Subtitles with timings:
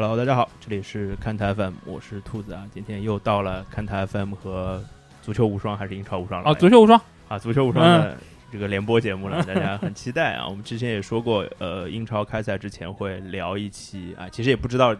[0.00, 2.64] Hello，大家好，这里是看台 FM，我是兔子啊。
[2.72, 4.80] 今天又到了看台 FM 和
[5.20, 6.48] 足球无双还是英超无双了？
[6.48, 8.16] 啊，足球无双啊，足球无双的
[8.52, 10.46] 这个联播节目了， 大家很期待啊。
[10.46, 14.94] 我们之前也说过，呃，英超开赛之前会聊一期啊，其实也不知道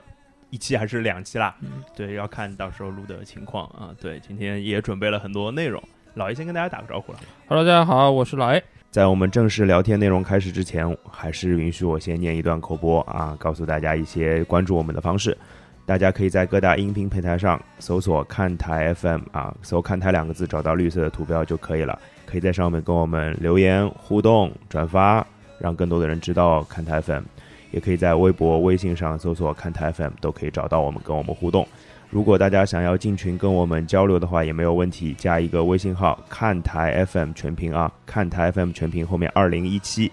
[0.50, 1.54] 一期还是两期啦，
[1.94, 3.94] 对，要看到时候录的情况啊。
[4.00, 5.80] 对，今天也准备了很多内容，
[6.14, 7.20] 老 A 先跟大家打个招呼了。
[7.46, 8.64] Hello，大家好，我是老 A。
[8.90, 15.36] 在我们正式聊天内容开始之前，还是允许我先念一段口播啊，告诉大家一些关注我们的方式。
[15.84, 21.98] 大家可以在各大音频平台上搜索“看台 FM” 啊，搜“看台”两个字，找到绿色的图标就可以了。
[22.24, 25.26] 可以在上面跟我们留言互动、转发，
[25.58, 27.24] 让更多的人知道看台 FM。
[27.70, 31.68] 也可以在微博、微信上搜索“看台 FM”，都可以找到我们，跟我们互动。
[32.10, 40.10] 如果大家想要进群跟我们交流的话，也没有问题，加一个微信号“看台 FM 全屏”啊，“看台 FM 全屏”后面二零一七，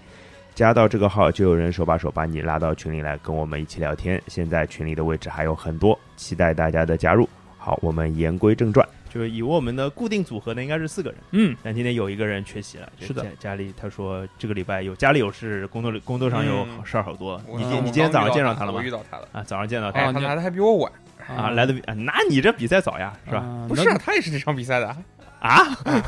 [0.54, 4.22] 加到这个号就有人手把手把你拉到群里来跟我们一起聊天。
[4.26, 7.26] 现在群里的位置还有很多，期待大家的加入。
[7.56, 17.40] 好，我们言归正传，就是以我们的固定组合呢，应该是四个人，嗯，但今天有一个人缺席了，是的，家里他说这个礼拜有家里有事，工作工作上有事儿好多。
[17.56, 18.78] 你你你今天早上见到他了吗？
[18.78, 20.92] 我遇到他了啊，早上见到他，他来的还比我晚。
[21.28, 23.42] 啊，来的比，那你这比赛早呀，是吧？
[23.68, 24.86] 不是，他也是这场比赛的
[25.40, 25.66] 啊。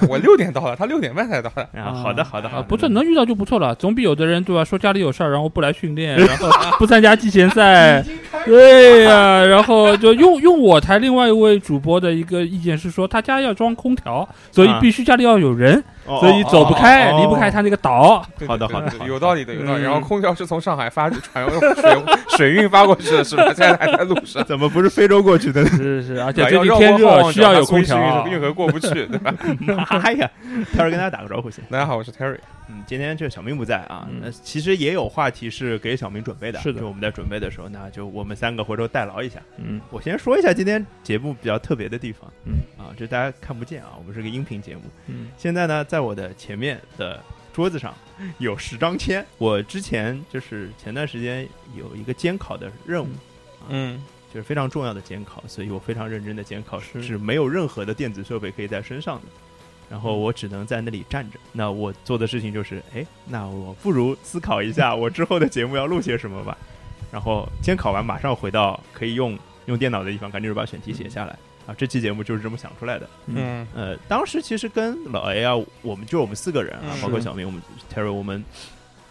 [0.09, 1.63] 我六点到了，他六点半才到的。
[1.81, 4.65] 啊，好的，好的，好，不错能遇到就不错了，总比有的人对吧？
[4.65, 8.05] 说家里有事儿，然后不来训练，然后不参加季前赛。
[8.47, 15.83] 对呀，然后就用用我台另外一位主播的一个意见是说，他家要装空调，所以必须家里要有人。
[16.21, 18.25] 所以走不开，离不开他那个岛。
[18.47, 19.83] 好的，好的，有道理的，有道理。
[19.83, 22.03] 然后空调是从上海发船用水
[22.37, 23.45] 水运发过去的，是吧？
[23.55, 24.45] 现在还在路上。
[24.45, 25.65] 怎么不是非洲过去的？
[25.67, 29.35] 是是，而且最近天热，需要有空调，运河过不去，对吧？
[29.91, 30.31] 妈呀
[30.75, 31.63] ！Terry 跟大家打个招呼先。
[31.71, 32.39] 大家好，我是 Terry。
[32.69, 34.09] 嗯，今天这个小明不在啊。
[34.21, 36.61] 那其实也有话题是给小明准备的。
[36.61, 39.43] 是的，就我们在准备的时候，那就我们三个回头代劳一下。
[39.57, 42.31] 嗯，我先说一下今天节目比较特别的地方。
[42.45, 44.83] 嗯啊，这大家看不见啊，我们是个音频节目。
[45.07, 47.95] 嗯，现在呢，在我的前面的桌子上
[48.39, 49.25] 有十张签。
[49.39, 53.09] 我之前就是前段时间有一个监考的任务，
[53.69, 54.03] 嗯，
[54.33, 59.23] 就是非常重要的监考，所以我非常认真的监考，是是没有任何的电子设备可以在身上的。
[59.91, 61.39] 然后我只能在那里站着。
[61.53, 66.57] 那我做的事情就是，哎，那我不如思考一下我之后的节目要录些什么吧。
[67.11, 71.39] 然后监考完马上回到可以用用电脑的地方，赶紧把选题写下来。
[71.67, 73.09] 啊，这期节目就是这么想出来的。
[73.27, 77.61] 嗯，呃，当时其实跟老 A 啊，我们就我们四个人啊，包括小明，我们
[77.95, 78.43] Terry，我们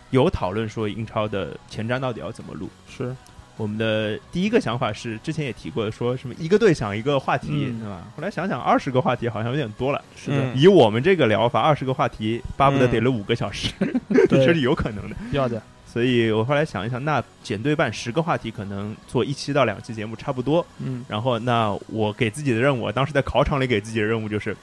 [0.09, 2.69] 有讨论说英超的前瞻到底要怎么录。
[2.87, 3.15] 是。
[3.57, 8.03] 我们的第一个想法是，之前也提过的，说什么一个队想一个话题，对吧？
[8.15, 9.99] 后来想想，二十个话题好像有点多了。
[10.15, 13.71] 是的，以我们这个聊法，二十个话题，巴不得得了五个小时，
[14.29, 15.15] 这是有可能的。
[15.31, 15.59] 要的。
[15.91, 20.63] 所以我后来想一想，那减对半，十个话题可能做一期到两期节目差不多。
[20.77, 21.03] 嗯。
[21.07, 24.55] 然后，那我给自己的任务，当时在考场里给自己的任务就是，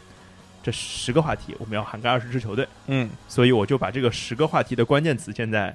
[0.63, 2.69] 这十个话题我们要涵盖二十支球队。
[2.87, 3.11] 嗯。
[3.27, 5.75] 所以我就把这个十个话题的关键词现在。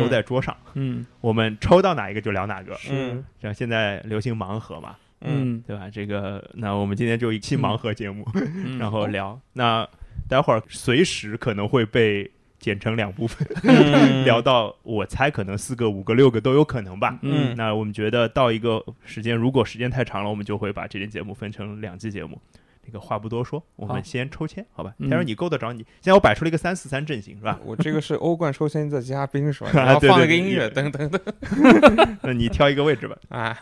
[0.00, 5.88] 都在桌上，嗯，我们抽到哪一个就聊哪个，嗯，像现在流行盲盒嘛，嗯，对吧？
[5.88, 8.26] 这个，那我们今天就一期盲盒节目，
[8.78, 9.40] 然后聊。
[9.52, 9.88] 那
[10.28, 13.46] 待会儿随时可能会被剪成两部分，
[14.24, 17.18] 聊到我猜可能四个、五个、六个都有可能吧。
[17.22, 22.40] 嗯，那我们觉得到一个时间，如果时间太长了，我们就会把这期节目分成两期节目。
[22.86, 24.94] 这个话不多说，我们先抽签，好吧？
[25.10, 25.80] 他说你够得着你。
[26.00, 27.58] 现在我摆出了一个三四三阵型，是吧？
[27.66, 29.70] 我这个是欧冠抽签的嘉宾，是吧？
[29.74, 31.20] 然后放了个音乐，等等等。
[32.22, 33.16] 那你挑一个位置吧。
[33.28, 33.58] 啊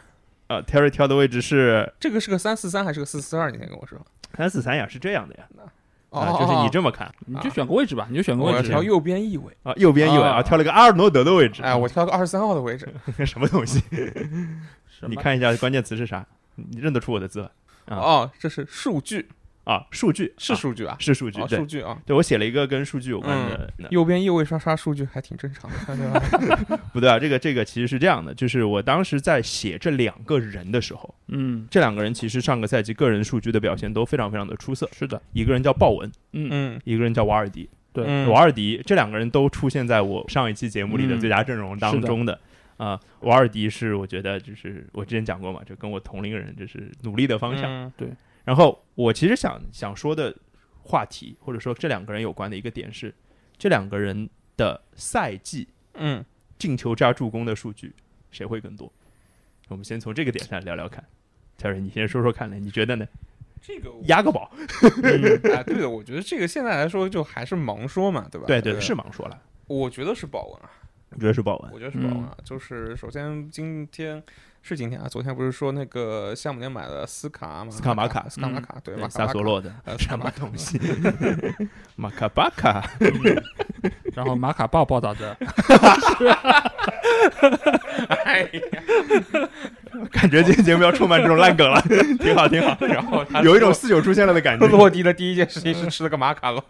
[0.49, 3.51] 啊，Terry 挑的位置是这个是个三四三还是个四四二？
[3.51, 3.99] 你先跟我说。
[4.37, 5.45] 三四三呀，是这样的呀。
[6.11, 8.69] 啊，就是你这么看，你就选个位置吧，你就选个位置。
[8.69, 11.63] 挑右边翼位啊，右边翼位啊，挑了个阿尔诺德的位置。
[11.63, 12.87] 哎，我挑个二十三号的位置。
[13.25, 13.83] 什么东西？
[15.09, 16.25] 你看一下关键词是啥？
[16.57, 17.51] 你认得出我的字
[17.91, 17.97] 吧？
[17.97, 19.27] 哦，这是数据。
[19.65, 23.73] 啊，数据是数据啊，是数据，数据啊，对我写了一个跟数据有关的。
[23.89, 26.81] 右边右位刷刷数据还挺正常的，对吧？
[26.93, 34.87] 不对啊，这个这个其实是这样的，就是我当时在写这两个人的时候，嗯，这两个人其实上个赛季个人数据的表现都非常非常的出色。
[34.93, 42.39] 是的，一个人叫鲍文，嗯嗯，一个人叫瓦尔迪，对，瓦尔迪这两个人都出现在我上一期节目里的最佳阵容当中的。
[42.77, 48.09] 啊，瓦尔迪是我觉得就是我之前讲过嘛，就跟我同龄人就是努力的方向，对。
[48.45, 50.35] 然后我其实想想说的
[50.83, 53.15] 话题，或者说这两个人有关的一个点是，
[53.57, 56.25] 这两个人的赛季，嗯，
[56.59, 57.95] 进球加助攻的数据
[58.31, 58.93] 谁会更多？
[59.69, 61.03] 我们先从这个点上聊聊看。
[61.57, 62.57] 泰瑞，你先说说看呢？
[62.57, 63.07] 你觉得呢？
[63.63, 64.51] 这个压个宝。
[65.55, 68.47] 啊，对的，我觉得这个现在来说就还是盲说嘛，对吧？
[68.47, 69.41] 对对，是盲说了。
[69.67, 70.71] 我觉得是保文啊。
[71.15, 71.71] 我觉得是鲍文。
[71.73, 72.35] 我觉得是保文啊。
[72.45, 74.23] 就是首先今天
[74.63, 80.81] 是今天啊，昨天不是说那个夏姆联买了斯卡马斯卡马卡斯卡马卡对对马卡萨索洛的呃什么东西？
[81.97, 82.85] 马卡巴卡，
[84.15, 85.37] 然后马卡报报道的，
[88.25, 88.49] 哎呀，
[90.11, 91.81] 感觉今天节目要充满这种烂梗了，
[92.19, 94.67] 挺好挺好，然后有一种四九出现了的感觉。
[94.67, 96.63] 落地的第一件事情是吃了个马卡龙。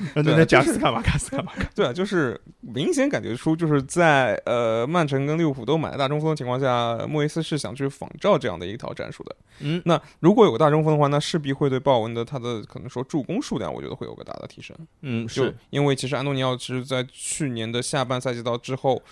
[0.14, 9.36] 对对，讲斯卡马卡斯卡马卡，对啊，就是明显感觉出，就是在呃曼城跟利物浦都买了大中锋的情况下，莫耶斯是想去仿照这样的一套战术的。
[9.60, 14.76] 嗯，那如果有个大中锋的话，那势必会对鲍文的他的可能说助攻数量，我觉得会有个大的提升。
[15.02, 19.02] 嗯就是因为其实安东尼奥其实在去年的下半赛季到之后。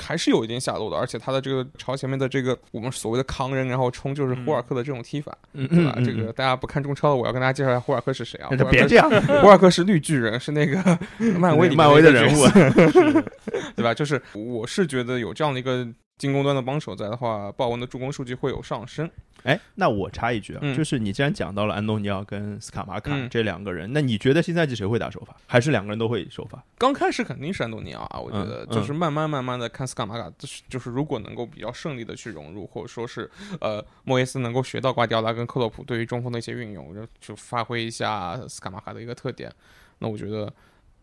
[0.00, 5.94] 还是有一定下落的，而且他的这个朝前面的这个我们所谓的扛人然后冲，就是胡尔克的这种踢法，嗯对吧？
[5.96, 8.48] 嗯这个大家不看中超的，我要跟大家介绍一下胡尔克是谁啊？
[8.70, 9.08] 别这样，
[9.42, 10.98] 胡尔克是绿巨人，是那个
[11.38, 12.48] 漫威漫威的人物，
[13.76, 13.94] 对吧？
[13.94, 15.86] 就是我是觉得有这样的一个
[16.18, 19.10] 进攻端的帮手在的话，鲍文的助攻数据会有上升。
[19.42, 25.36] 哎，那我插一句啊，嗯就是你既然讲到了安东尼奥跟斯卡马卡嗯这两个人，那你觉得新赛季谁会打首发？
[25.46, 26.64] 还是两个人都会首发？
[26.78, 33.30] 刚开始肯定是安东尼奥啊，我觉嗯得嗯就是慢慢慢慢的看斯卡马卡，就是就是如果能够比较顺利的去融入，或者说是
[33.60, 39.52] 呃莫耶斯能够学到瓜迪奥拉跟克洛普对于中锋的一些运用，就就发挥一下斯卡马卡的一个特点，
[39.98, 40.52] 那我觉得，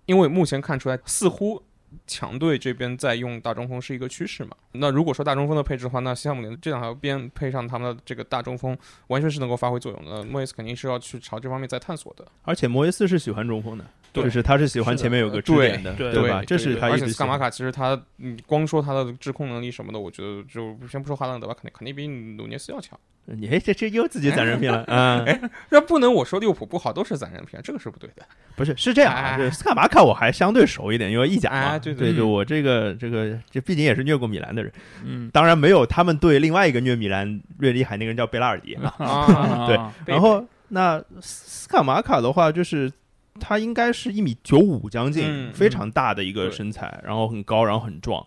[0.07, 1.63] 因为目前看出来似乎。
[2.07, 4.51] 强队这边在用大中锋是一个趋势嘛？
[4.73, 10.23] 那如果说大中锋的配置的话，那西汉姆联这两条边配上他们的这个大中锋，完全是能够发挥作用的。
[10.23, 12.25] 莫耶斯肯定是要去朝这方面在探索的。
[12.43, 16.43] 而且莫耶斯是喜欢中锋的，对就是他是喜欢前面有个支对点的，对吧？
[16.45, 17.11] 这是他而且一直喜欢。
[17.13, 22.99] 斯卡马卡其实他，嗯，光说他的制控能力什么的，我觉得就先不说哈兰德吧，肯定肯定比努涅斯要强。
[23.25, 25.23] 你哎，这这又自己攒人品了 啊！
[25.69, 28.25] 那不能我说利物浦不好都是攒人品，这个是不对的。
[28.53, 31.79] 不是，是这样啊，哎斯卡马卡我还相对熟一点，因为意甲嘛。
[31.91, 34.71] 哎对对对，我这个这个，这毕竟也是虐过米兰的人，
[35.03, 35.29] 嗯。
[35.31, 38.75] 当然没有他们对另外一个虐米兰略厉害那个人叫贝拉尔迪。
[38.75, 39.93] 啊， 对啊。
[40.05, 42.91] 然后那斯卡马卡的话，就是
[43.39, 48.25] 他应该是一米九五将近，嗯非常大的一个身材，然后很高，然后很壮，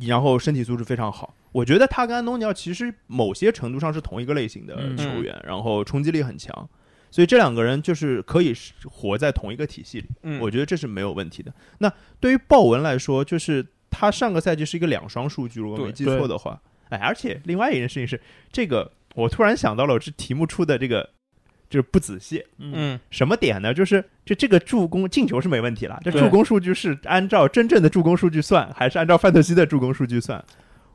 [0.00, 1.34] 然后身体素质非常好。
[1.52, 4.96] 我觉得他跟安东尼奥其实某些程度上是同一个类型的嗯。
[4.96, 6.68] 球员，然后冲击力很强，
[7.16, 10.06] 所以这两个人就是可以是活在同一个体系里。
[10.22, 11.50] 嗯，我觉得这是没有问题的。
[11.78, 11.90] 那
[12.20, 16.60] 对于鲍文来说，就是他上个赛季是一个两双数据，如果没记错的话，
[16.90, 18.20] 哎，而且另外一件事情是，
[18.52, 21.08] 这个我突然想到了，我这题目出的这个
[21.70, 22.44] 就是不仔细。
[22.58, 23.72] 嗯嗯什么点呢？
[23.72, 30.44] 就是这这个助攻进球是没问题了，这助攻数据是按照真正的助攻数据算，还是按照范特西的助攻数据算？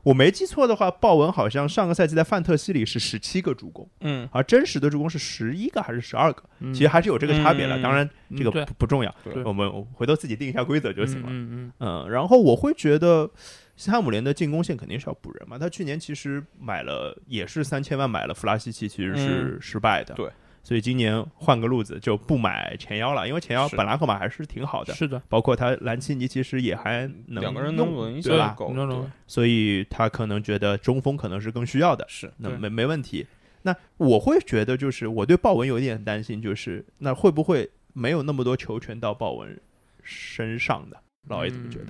[0.02, 6.42] 我没记错的话，鲍文好像上个赛季在范特西里是十七个助攻，嗯，而真实的助攻是十一个还是十二个？
[6.60, 7.76] 嗯其实还是有这个差别的。
[7.78, 11.28] 嗯当然，这个对不不重要，对我们回头自己定一下规则就行了。
[11.30, 13.30] 嗯嗯嗯，然后我会觉得
[13.76, 15.58] 西汉姆联的进攻线肯定是要补人嘛。
[15.58, 20.14] 他去年其实买了也是三千万买了弗拉西奇，其实是失败的。
[20.14, 20.28] 对，
[20.62, 28.56] 所以今年换个路子就不买前腰了，因为前腰本来号码还是挺好的，是的，包括他兰奇尼其实也还能两个人能用轮一下对吧？
[28.74, 33.26] 能能所以他可能觉得中锋可能是更需要的，是那没没问题。
[33.62, 39.60] 那我会觉得就是我对鲍文有一点担心，就是那会不会没有那么多球权到鲍文
[40.02, 40.96] 身上的？
[41.28, 41.86] 老 A 怎么觉得？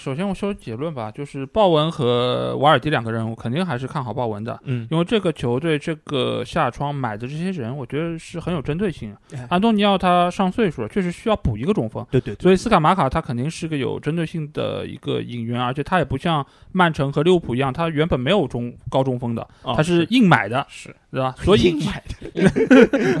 [0.00, 4.58] 首先我说结论吧，就是鲍文和瓦尔迪两个人，我肯定还是看好鲍文的。
[4.64, 4.88] 嗯。
[4.90, 9.46] 因为这个球队这个下窗买的这些人，我觉得是很有针对性哎。
[9.50, 21.34] 安东尼奥他上岁数了，确实需要补一个中锋，对对对，所以斯卡马卡他肯定是个有针对性的一个引援，而且他也不像曼城和利物浦一样，他原本没有中高中锋的，哦他是硬买的，是，对吧？
[21.44, 22.14] 所以硬买的，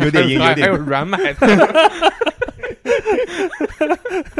[0.02, 1.46] 有点硬，有还还有软买的，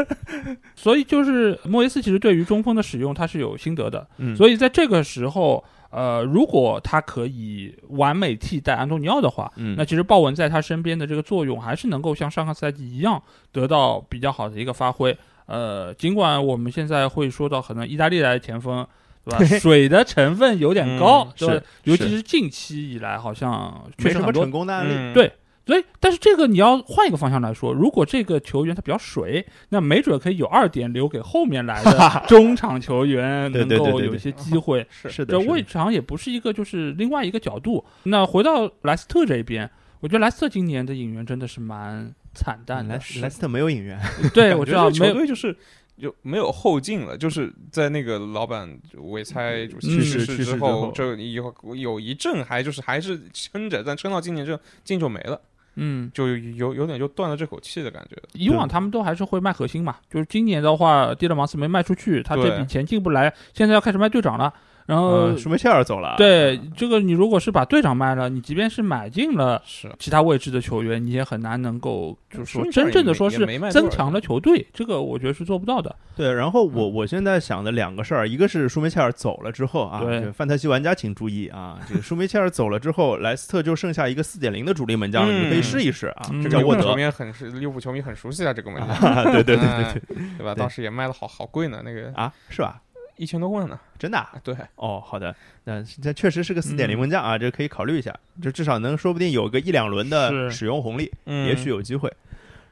[0.75, 15.17] 所以就是莫耶斯其实对于中锋的使用他是有心得的，嗯所以在这个时候，呃，如果他可以完美替代安东尼奥的话，嗯那其实鲍文在他身边的这个作用还是能够像上个赛季一样得到比较好的一个发挥。
[15.45, 18.85] 呃，尽管我们现在会说到可能意大利来的前锋。
[19.23, 19.45] 对吧？
[19.61, 21.63] 水的成分有点高，嗯对吧是？
[21.83, 24.93] 尤其是是近期以来，好像确实很多成功的案例。
[24.95, 25.31] 嗯对
[25.63, 34.85] 所以，但是这个你要换一个方向来说，如果这个球员他比较水，那没准可以有二点留给后面来的中场球员，能够有一些机会。
[34.89, 37.85] 是是的，这是的位置好像也不是一个，就是另外一个角度。
[38.03, 43.21] 那回到莱斯特这一边，我觉得莱斯特今年的引援真的是蛮惨淡的莱。
[43.21, 43.97] 莱斯特没有引援，
[44.33, 45.13] 对，我知道觉这球没有。
[45.19, 45.55] 队就是
[45.97, 55.39] 就没有后劲了，就是在那个老板韦猜主席嗯去世之之后后，这以后有一阵还就是还是撑着，但撑到今年这劲就没了。
[55.83, 58.15] 嗯，就有有点就断了这口气的感觉。
[58.33, 64.53] 以往他们都还是会卖核心嘛，就是今年的话，迪勒芒斯没卖出去，他这笔钱进不来，现在要开始卖队长了。
[64.85, 75.95] 然后呃，舒梅切尔走了，对这个，你如果是把队长卖了，你即便是买进了是，其他位置的球员，你也很难能够就是说真正的说是增强了球队，这个我觉得是做不到的。
[76.15, 80.31] 对，然后我我现在想的两个事儿，一个是舒梅切尔走了之后啊，对。
[80.31, 86.41] 范特西玩家请注意啊， 这个舒梅切尔走了之后，莱斯特就剩下一个四点零的主力门将，了你可以试一试啊，嗯。
[86.43, 86.81] 这个沃德。
[86.81, 86.95] 利物浦球。
[86.95, 90.01] 迷很是，利物浦球迷很熟悉啊，这个门将， 啊，对对对对对。
[90.15, 90.53] 嗯 对吧？
[90.55, 92.11] 当时也卖的好好贵呢，那个。
[92.15, 92.81] 啊，是吧？
[93.21, 93.79] 一千多万呢。
[93.99, 95.35] 真的对，哦，好的，
[95.65, 96.99] 那这确实是个四点零嗯。
[97.01, 101.47] 门将啊，这可以考虑一下，就至少能说不定有个一两轮的使用红利，嗯。
[101.47, 102.11] 也许有机会。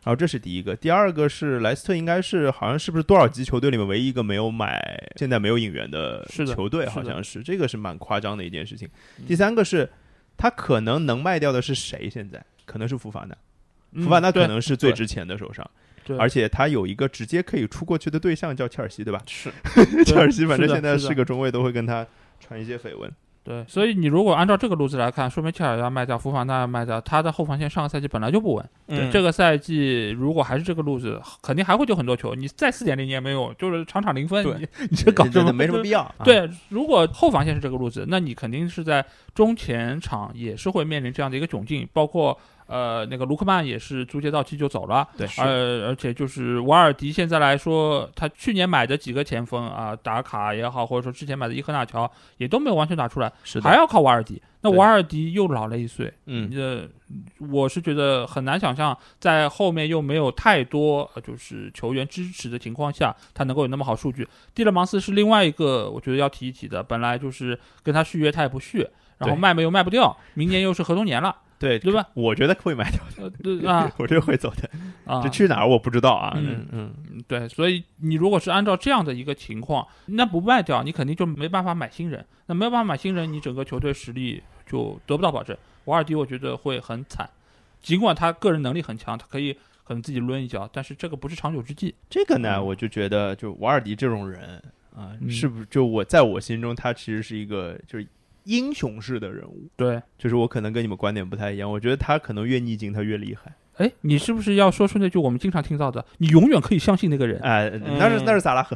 [0.03, 4.81] 然后这是第一个，第二个是莱斯特应该是好像是不是多少级球队里面唯一一个没有买
[5.17, 8.89] 现在没有引援的球队，好像是这个是蛮夸张的一件事情。
[9.17, 9.25] 嗯。
[9.27, 9.89] 第三个是
[10.37, 12.09] 他可能能卖掉的是谁？
[12.09, 12.43] 现在？
[12.65, 13.35] 可能是福法纳，
[13.93, 19.21] 嗯福法纳可能是最值钱的手上，对，而且他有一个直接可以出过去的对象叫切尔西，对吧？
[19.27, 19.51] 是，
[20.05, 22.05] 切尔西反正现在是个中卫，都会跟他
[22.39, 23.11] 传一些绯闻。
[23.41, 28.69] 对，所以你如果按照这个路子来看，说明切尔要卖掉，福要卖掉，他的后防线上个赛季本来就不稳。
[28.89, 32.35] 嗯这个赛季如果还是这个路子，肯定还会丢很多球。
[32.35, 36.01] 你再四点零你也没有，就是场场零分，你 你这搞什么真的没什么必要。
[36.01, 42.37] 啊，对，如果后防线是这个路子，那你肯定是在中前场也是会面临这样的一个窘境，包括
[42.69, 54.41] 呃那个卢克曼也是租借到期就走了，对呃而且就是瓦尔迪现在来说，他去年买的几个前锋啊，打卡也好，或者说之前买的伊赫纳乔也都没有完全打出来，是还要靠瓦尔迪。
[54.61, 56.85] 那瓦尔迪又老了一岁，嗯，呃，
[57.49, 64.27] 我是觉得很难想象，在后面又没有太多呃就是球员支持的情况下，他能够有那么好数据。
[64.53, 68.85] 蒂勒芒斯是另外一个我觉得要提一提的，本来就是跟他续约他也不续，
[69.17, 72.07] 然后卖没又卖不掉，明年又是合同年了，对对吧？
[72.13, 74.69] 我觉得会买掉的，呃，对啊 我觉得会走的。
[75.05, 76.33] 啊，这去哪儿我不知道啊。
[76.37, 82.25] 嗯嗯嗯对，所以你如果是按照这样的一个情况，那不卖掉，你肯定就没办法买新人。
[82.47, 85.55] 那没有办法买新人，你整个球队实力就得不到保证。
[85.85, 87.29] 瓦尔迪我觉得会很惨，
[87.81, 91.93] 尽管他个人能力很强，他可以可能自己抡一脚，但是这个不是长久之计。
[92.09, 94.61] 这个呢，嗯我就觉得，就瓦尔迪这种人
[94.95, 98.07] 啊，嗯是不是就我在我心中，他其实是一个就是
[98.49, 99.69] 英雄式的人物。
[99.75, 103.53] 对，就是我可能跟你们观点不太一样，我觉得他可能越逆境他越厉害。
[103.79, 106.03] 哎，你是不是要说出那句我们经常听到的？
[106.17, 107.39] 你永远可以相信那个人。
[107.39, 108.75] 哎，那是那是萨拉赫，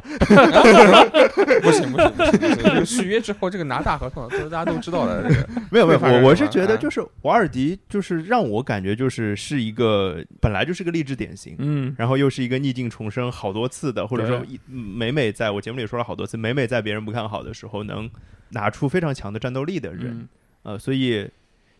[1.62, 5.22] 不行不行不行，不行这个续约之后这个拿大合同，这个大家都知道的。
[5.28, 18.10] 这个没有没有，我我是觉得就是瓦尔迪，就是让我感觉就是是一个本来就是个励志典型，嗯，然后又是一个逆境重生好多次的，或者说一每每在我节目里说了好多次，每每在别人不看好的时候能
[18.50, 20.28] 拿出非常强的战斗力的人，嗯。
[20.64, 21.28] 呃，所以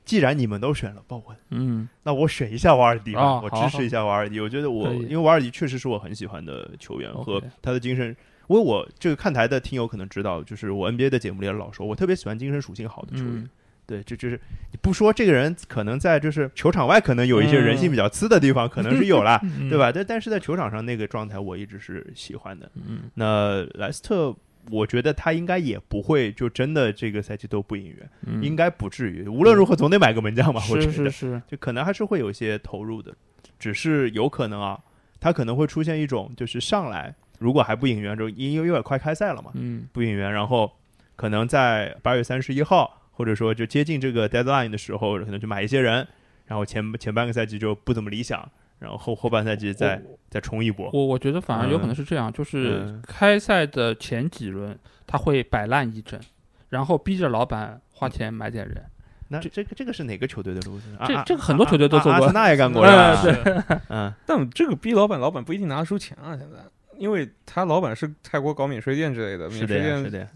[0.05, 4.41] 既然你们都选了鲍文，嗯那我选一下瓦尔迪吧，哦我支持一下瓦尔迪。
[4.41, 8.15] 我觉得我因为瓦尔迪确实是我很喜欢的球员和他的精神。
[8.47, 13.37] 因为我这个看台的听友可能知道，就是我 NBA 的节目里也老说，我特别喜欢精神属性好的球员。
[13.37, 13.49] 嗯
[13.87, 14.41] 对，这就是
[14.73, 19.77] 你不说这个人可能在就是球场外可能有一些人性比较次的地方，可能是有啦， 嗯对？
[19.79, 19.93] 吧？
[19.93, 22.71] 但但是在球场上那个状态，我一直是喜欢的。
[22.75, 24.35] 嗯那莱斯特，
[24.71, 29.29] 我觉得他应该也不会就真的这个赛季都不引援，嗯，应该不至于。
[29.29, 30.93] 无论如何，总得买个门将吧，我觉得。
[30.93, 31.11] 是是。
[31.11, 33.15] 是，就可能还是会有一些投入的，
[33.59, 34.81] 只是有可能啊，
[35.21, 39.87] 他可能会出现一种就是上来如果还不引援，就因为因为快开赛了嘛，嗯。
[39.93, 40.73] 不引援，然后
[41.17, 46.07] 可能在八月三十一号，或者说就接近这个 deadline 的时候，可能就买一些人，
[46.47, 48.51] 然后前前半个赛季就不怎么理想，
[48.85, 50.01] 然后后后半赛季再
[50.31, 50.89] 再冲一波。
[50.93, 56.21] 我我觉得反而有可能是这样，就是嗯开赛的前几轮他会摆烂一阵，
[56.69, 58.85] 然后逼着老板花钱买点人。
[59.29, 60.85] 那这个这个是哪个球队的路子？
[60.99, 63.65] 啊这啊这个很多球队都做过啊阿森纳也干过呃是吧？
[63.67, 66.37] 对嗯， 但这个逼老板，老板不一定拿得出钱啊。
[66.37, 66.59] 现在，
[66.99, 70.29] 因为他老板是泰国搞免税店之类的，免税店是的。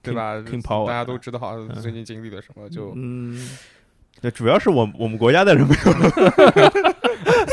[0.00, 3.36] 对吧 King- King Power 大家都知道好最近经历了什么，就嗯，
[4.20, 6.92] 对，主要是我我们国家的人没有。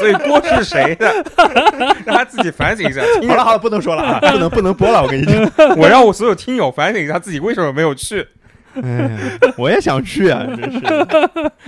[0.03, 1.11] 所以锅是谁的？
[2.05, 3.01] 让他自己反省一下。
[3.27, 5.49] 好了好了，不能说了啊，不能不能播了，我跟你讲。
[5.77, 8.27] 我让我所有听友反省一下自己为什么没有去。
[8.75, 9.09] 哎，
[9.55, 10.79] 我也想去啊，真是。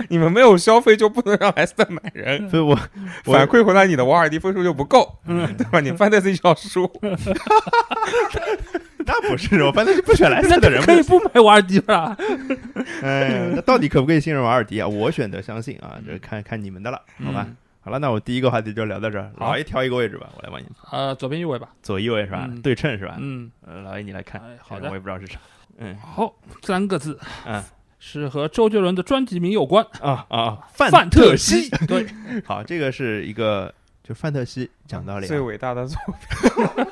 [0.08, 2.76] 你们没有消费就不能让莱斯特买人，所以我
[3.26, 5.78] 我反馈回来你的瓦尔迪分数就不够，嗯对吧？
[5.80, 6.90] 你 fantasy 就要输。
[9.08, 12.16] 那不是我，反正就不选莱斯特的人可以不买瓦尔迪吧？
[13.02, 14.88] 哎呀，那到底可不可以信任瓦尔迪啊？
[14.88, 17.46] 我选择相信啊，这看看你们的了，好吧？
[17.48, 19.30] 嗯好了，那我第一个话题就聊到这儿。
[19.36, 21.68] 老爷挑一个位置吧，我来帮你呃，左边右位吧。
[21.84, 22.48] 左一位是吧？
[22.50, 23.16] 嗯对称是吧？
[23.20, 25.38] 嗯，呃，老爷你来看哎，好的我也不知道是啥。
[25.78, 27.16] 嗯，好，三个字，
[27.46, 27.62] 嗯
[28.00, 31.70] 是和周杰伦的专辑名有关，啊啊，范范特西西。
[31.86, 32.04] 对，
[32.44, 36.84] 好，这个是一个就范特西讲道理啊，最伟大的作品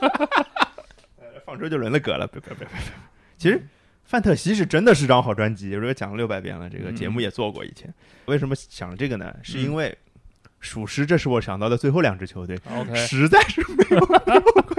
[1.44, 2.92] 放周杰伦的歌了，别别别别别。
[3.36, 3.60] 其实
[4.04, 7.92] 范特西是真的是张好专辑，我这个讲了六百遍了，这个节目也做过以前。
[8.26, 9.34] 为什么想这个呢？
[9.42, 9.96] 是因为
[10.64, 12.58] 属实这是我想到的最后两支球队。
[12.94, 14.00] 实在是没有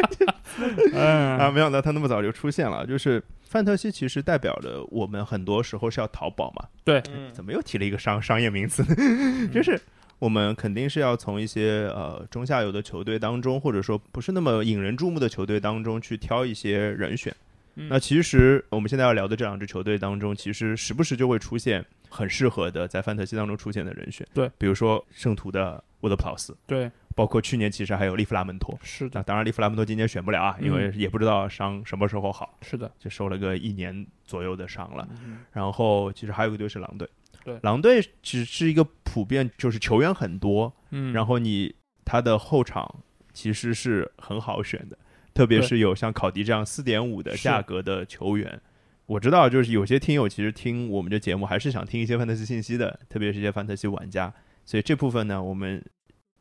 [0.93, 1.37] 嗯。
[1.37, 2.85] 啊，没想到他那么早就出现了。
[2.87, 7.31] 就是范特西其实代表着我们很多时候是要淘宝嘛，对，嗯。
[7.31, 8.81] 怎么又提了一个商商业名词？
[8.83, 9.47] 呢？
[9.53, 9.79] 就是
[10.17, 17.33] 我们肯定是要从一些呃中下游的球队当中，或者说不是那么引人注目的球队当中去挑一些人选。
[17.75, 17.87] 嗯。
[17.89, 24.25] 那其实我们现在要聊的这两支球队当中，其实时不时就会出现很适合的在范特西当中出现的人选。
[24.33, 28.77] 对，比如说圣徒的沃德普劳斯，对，包括去年其实还有利弗拉门托。
[28.81, 35.07] 是的，那当然，利弗拉门托今年选不了啊，因为也不知道伤什么时候好，是的，就受了个一年左右的伤了。
[35.23, 37.09] 嗯然后其实还有一个队是狼队，
[37.43, 43.03] 对狼队只是一个普遍就是球员很多，嗯，然后你他的后场
[43.33, 44.97] 其实是很好选的，
[45.33, 48.61] 特别是有像考迪这样四点五的价格的球员。
[49.07, 54.33] 我知道，就是有些听友其实听我们这节目还是想听一些范特西信息的，特别是一些范特西玩家，
[54.65, 55.83] 所以这部分呢，我们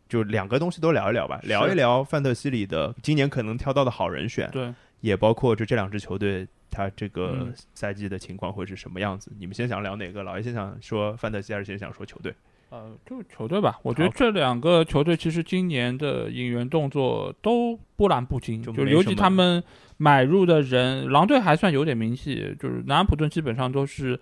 [0.09, 9.31] 就两个东西都聊一聊吧，聊一聊范特西里的今年可能挑到的好人选，对，也包括就这两支球队他这个嗯赛季的情况会是什么样子。
[9.39, 10.23] 你们先想聊哪个？
[10.23, 12.35] 老爷先想说范特西，还是先想说球队？
[12.75, 19.63] 呃，就球队吧，我觉得这两个球队其实今年的引援动作都波澜不惊，就就尤其他们
[19.97, 24.19] 买入的人，狼队还算有点名气，就是南安普顿基本上都是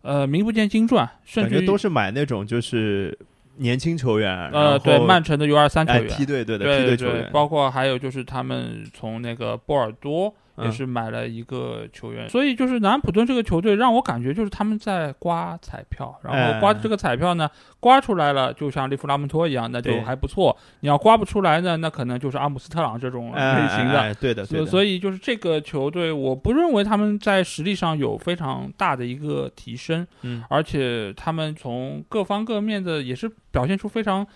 [0.00, 3.14] 呃名不见经传，甚至都是买那种就是
[3.56, 20.56] 年轻球员，呃对曼城的 U 二三球哎员，梯队对的对梯队球员，包括还有就是他们从那个波尔多也嗯是买了一个球员，所以就是南安普顿这个球队让我感觉就是他们在刮彩票，然后哎刮这个彩票呢，刮出来了就像利弗拉门托一样，那就还不错。
[20.80, 24.14] 你要刮不出来呢，那可能就是阿姆斯特朗这种哎类型的。
[24.14, 34.26] 对的，对的，所所以就是这个球队，我不认为他们在实力上有非常大的一个提升，嗯而且他们从各方各面的也是表现出非常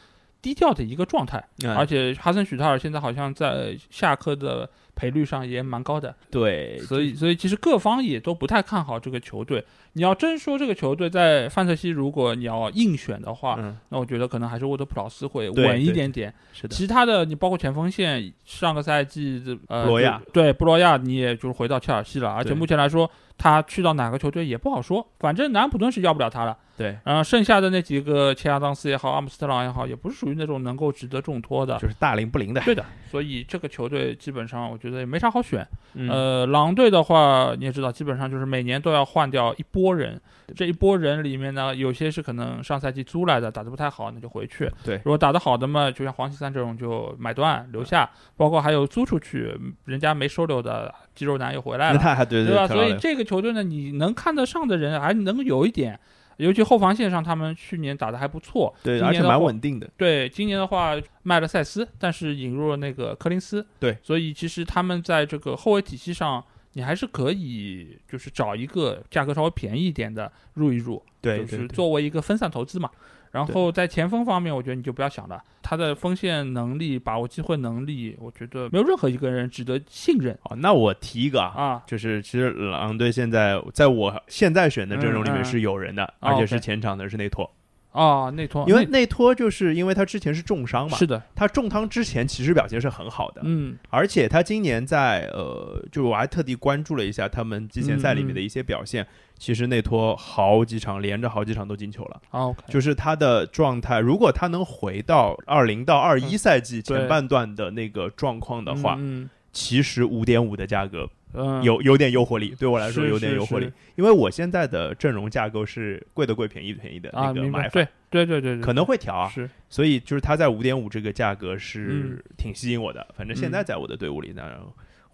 [0.45, 1.43] 低调的一个状态。
[1.65, 9.65] 哎而且哈森许特尔现在好像在下课的赔率上也蛮高的，对，所以所以其实各方也都不太看好这个球队。
[9.95, 16.33] 你要真说这个球队在范特西，如果你要硬选的话，嗯那我觉得可能还是沃德普劳斯会稳一点点。
[16.53, 26.57] 是的，其他的你包括前锋线，上个赛季的呃布罗亚对布罗亚，你也就是回到切尔西了，而且目前来说他去到哪个球队也不好说，反正南安普顿是要不了他了。
[26.77, 31.79] 对，然后剩下的那几个切亚当斯也好，阿姆斯特朗也好，也不是属于那种能够值得重托的。
[31.79, 35.67] 就是大龄不灵的，对的，所以这个球队基本上我觉得也没啥好选。
[35.95, 40.21] 嗯呃，狼队的话你也知道，基本上就是每年都要换掉一波人。
[40.57, 44.69] 这一波人里面呢，有些是可能上赛季租来的，打得不太好，那就回去。
[44.85, 52.67] 对如果打得好的嘛，就像黄奇三这种就买断留下，包括还有租出去，人家没收留的肌肉男又回来了，他 还对对吧？
[52.67, 55.99] 所以这个球队呢，你能看得上的人还能有一点。
[56.39, 63.65] 尤其后防线上，他们去年打的还不错，对，而且蛮稳定的，对，今年的话卖了塞斯，但是引入了那个柯林斯。
[63.79, 72.91] 对，所以其实他们在这个后卫体系上，你还是可以就是找一个价格稍微便宜一点的入一入，对，就是作为一个分散投资嘛。
[73.35, 81.83] 然后在前锋方面，我觉得你就不要想了，他的锋线能力、把握机会能力，我觉得没有任何一个人值得信任哦，那我提一个啊，啊。
[81.85, 87.51] 就是其实狼队现在在我现在选的阵容里面是有人的，哦而且是前场的是内托，
[87.91, 98.37] 啊，内托，因为内内托就是因为他之前是重伤嘛，是的，他重伤之前其实表现是很好的，嗯，而且他今年在呃，就是我还特地关注了一下他们季前赛里面嗯。
[98.37, 99.05] 的一些表现，
[99.39, 113.67] 其实内托好几场连着好几场都进球了，，OK，就是他的状态，如果他能回到二零到二一嗯赛季前半段的那个状况的话，嗯其实五点五的价格嗯，有有点诱惑力，对我来说有点诱惑力。
[113.67, 119.51] 是，因为我现在的阵容架构是贵的贵，便宜的便宜的啊，那个，买法，对对对对对，可能会调啊，是。
[119.69, 121.59] 所以就是他在五点五这个价格嗯。
[121.59, 124.43] 是挺吸引我的，反正现在在我的队伍里呢。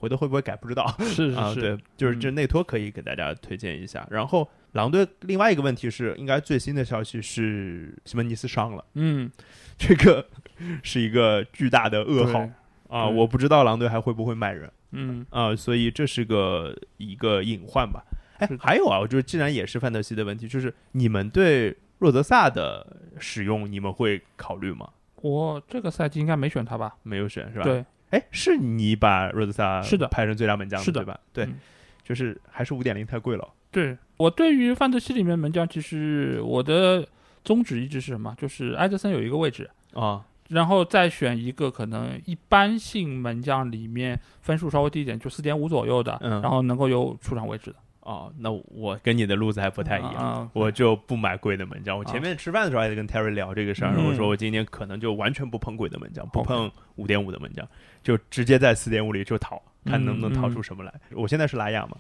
[0.01, 0.97] 回头会不会改不知道 啊？
[1.05, 4.05] 是是是，对，就是嗯这内托可以给大家推荐一下。
[4.11, 9.31] 然后狼队另外一个问题是，应该最新的消息是西门尼斯伤了，嗯，
[9.79, 10.27] 这个
[10.83, 12.49] 是一个巨大的噩耗
[12.89, 13.07] 啊！
[13.07, 18.03] 我不知道狼队还会不会卖人嗯啊，所以这是个一个隐患吧。
[18.39, 24.89] 哎还有啊，我觉得既然也是范特西的问题，就是你们对若泽萨的使用，你们会考虑吗？
[25.17, 26.97] 我这个赛季应该没选他吧？
[27.03, 27.65] 没有选是吧？。
[27.65, 31.21] 对，哎，是你把若泽萨是的排成最佳门将是的对吧？
[31.33, 31.55] 对，嗯
[32.03, 33.49] 就是还是五点零太贵了。
[33.71, 37.07] 对我对于范特西里面门将，其实我的
[37.45, 38.35] 宗旨一直是什么？
[38.37, 47.77] 就是埃德森有一个位置，啊，然后再选一个可能一般性门将里面分数稍微低一点，就四点五左右的，嗯然后能够有出场位置的，
[48.11, 50.15] 哦，那我跟你的路子还不太一样。
[50.15, 51.97] 啊我就不买贵的门将。
[51.97, 57.65] 我前面吃饭的时候还在跟 Terry 聊这个事儿，嗯我说我今天可能就完全不碰贵的门将，不碰五点五的门将，
[58.03, 60.93] 就直接在四点五里就淘，看嗯能不能淘出什么来。
[61.13, 61.97] 我现在是拉亚嘛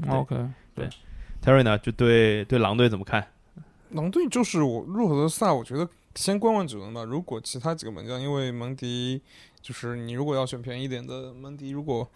[0.00, 0.88] 对 OK，对
[1.44, 3.26] ，Terry 呢就对对狼队怎么看？
[3.90, 7.04] 狼队就是我入口的萨，我觉得先观望指纹吧。
[7.04, 9.20] 如果其他几个门将，因为蒙迪
[9.62, 12.06] 就是你如果要选便宜一点的蒙迪，如果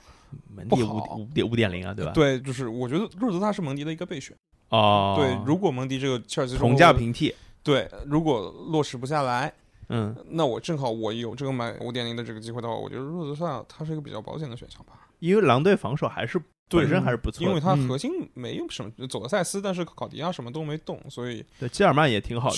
[0.53, 2.13] 门迪五五点五点零啊，对吧？
[2.13, 4.37] 对，就是我觉得入泽萨是蒙迪的一个备选。
[4.69, 7.33] 哦，对，如果蒙迪这个切尔西同价平替，
[7.63, 9.53] 对，如果落实不下来，
[9.89, 15.09] 嗯，那我正好我有这个买五点零的这个机会的话，我觉得入泽萨他是一个比较保险的选项吧。
[15.21, 17.89] 因为狼队防守还是对本身还是不错的，因为他嗯。
[17.89, 22.57] 核心没有什么，走了塞斯，但是考迪亚什么都没动，所以对基尔曼也挺好的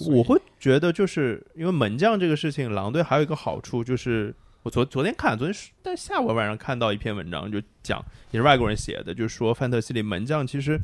[0.00, 10.80] 我会觉得，就是因为门将这个事情，狼队还有一个好处就是，我昨昨天看，昨天是在下午晚上看到一篇文章，就讲也是外国人写的，就是说范特西里门将其实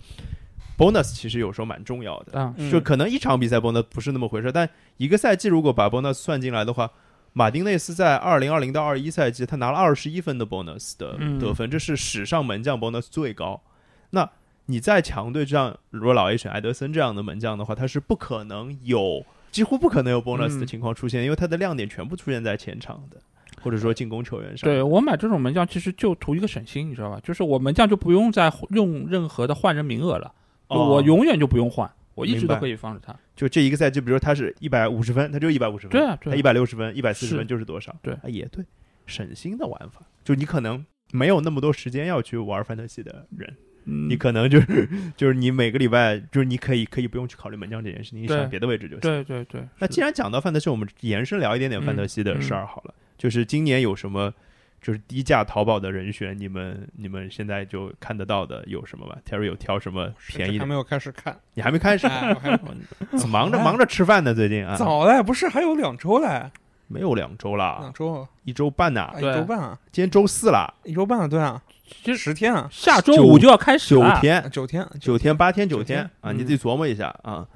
[0.79, 6.90] bonus 其实有时候蛮重要的，就可能一场比赛 bonus 不是那么回事，但一个赛季如果把 bonus 算进来的话，
[7.33, 13.62] 马丁内斯在二零二零到二一赛季他拿了二十一分的 bonus 的嗯得分，这是史上门将 bonus 最高。
[14.11, 14.29] 那
[14.70, 23.16] 你在强队这样，如果老 A 选埃德森这样的门将的话，他是不可能有，几乎不可能有 bonus 的嗯情况出现，因为他的亮点全部出现在前场的，
[23.61, 24.70] 或者说进攻球员上。
[24.70, 27.18] 对我买这种门将，其实就图一个省心，你知道吧？
[27.22, 30.33] 就是我门将就不用再用任何的换人名额了，
[30.68, 33.14] 哦我永远就不用换，我一直都可以放着他。
[33.35, 37.94] 就这一个赛季，比如说他是一百五十分，他就一百五十分，对啊，对啊他一百六十分、一百四十分就是多少？
[38.02, 38.64] 对啊，也对，
[39.06, 40.02] 省心的玩法。
[40.22, 49.01] 就你可能没有那么多时间要去玩范特西的人，嗯你可能就是就是你每个礼拜就是你可以可以不用去考虑门将这件事情，你对选别的位置就行。
[49.01, 52.95] 对对对，那既然讲到范德西，我们延伸聊一点点范德西的事儿好了。
[53.19, 54.33] 就是今年有什么
[54.81, 60.61] 就是低价淘宝的人选，你们你们现在就看得到的有什么吧？Terry 有挑什么便宜的？
[60.61, 62.07] 还没有开始看，你还没开始？
[62.07, 62.51] 哎我还
[63.29, 66.51] 忙着忙着吃饭呢，最近啊，早嘞，不是还有两周嘞，
[66.88, 71.62] 没有两周啦两，周啊，一周半呐啊，一周半啊，今天周四啦，一周半了，对啊，
[72.03, 74.18] 其实十天啊，下周五就要开始九了。
[74.20, 77.46] 天，九天，九天八天九九天天啊，嗯你自己琢磨一下啊，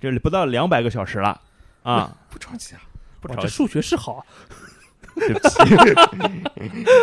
[0.00, 1.40] 这里不到两百个小时了
[1.82, 2.80] 啊，不着急啊，
[3.20, 4.26] 不着急，这数学是好啊，
[5.18, 5.58] 对不起，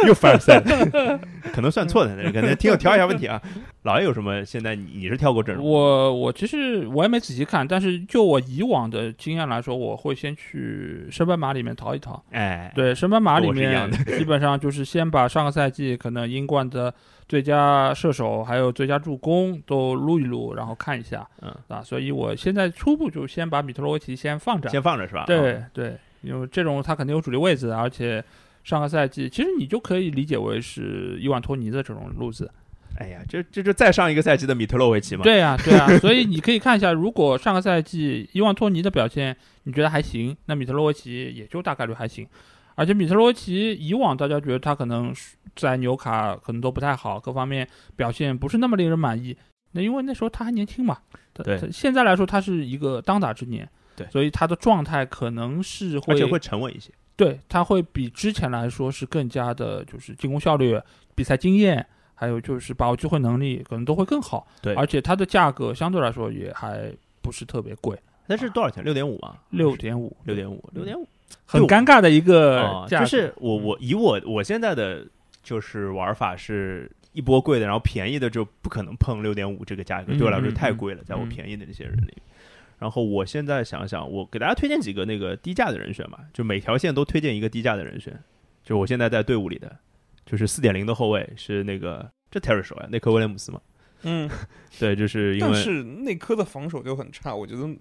[0.07, 1.19] 又凡尔赛了，
[1.53, 3.41] 可能算错的，可能听友调一下问题啊。
[3.83, 4.43] 老爷有什么？
[4.43, 5.63] 现在你你是跳过阵容？
[5.63, 12.23] 我我其实我也没仔细看，但是就我以往的经验来说，我会先去升班马里面淘一淘。
[12.31, 16.91] 哎，对，升班马里面 基本上就是先把上个赛季可能英冠的
[17.27, 21.83] 最佳射手还有最佳助攻都撸一撸，然后看一下嗯，啊。
[21.83, 24.67] 所以我现在初步就先把米特罗维奇先放着。
[24.69, 25.25] 先放着是吧？
[25.27, 28.23] 对啊，对，因为这种他肯定有主力位置，而且
[28.63, 32.51] 上个赛季其实你就可以理解为是伊万托尼的这种路子。
[32.97, 35.23] 哎呀，这这就再上一个赛季的米特洛维奇嘛。
[35.23, 42.25] 对呀、对呀、所以你可以看一下，如果上个赛季伊万托尼的表现你觉得还行，那米特洛维奇也就大概率还行。
[42.75, 49.35] 而且米特洛维奇以往大家觉得他可能是在纽卡可能都不太好，各方面表现不是那么令人满意。
[49.73, 50.97] 那因为那时候他还年轻嘛，
[51.33, 56.91] 他对他现在来说他是一个当打之年，对所以他的状态可能是会而且会沉稳一些。
[57.15, 60.77] 对，他会比之前来说是更加的，就是进攻效率、
[61.15, 64.45] 比赛经验，还有就是把握机会能力，可能都会更好。
[64.61, 68.83] 对而且它的价格相对来说也还不是特别贵，那是多少钱？
[68.83, 69.37] 六点五吗？
[69.51, 71.07] 六点五，六点五，六点五。
[71.45, 73.05] 很尴尬的一个啊，价格。
[73.05, 75.07] 就是我我以我我现在的
[75.41, 82.13] 就是玩法是一波贵的，然后便宜的就不可能碰六点五这个价格，嗯对我来说太贵了，在我嗯便宜的这些人里。
[82.77, 88.17] 然后我现在想想，我给大家推荐几个那个低价的人选吧，就每条线都推荐一个低价的人选。
[88.63, 89.75] 就我现在在队伍里的，
[90.25, 93.61] 就是四点零的后卫是那个这 Terry 手呀，内科威廉姆斯嘛。
[94.03, 94.29] 嗯，
[94.79, 97.75] 对，就是因为但是内科的防守就很差，我觉得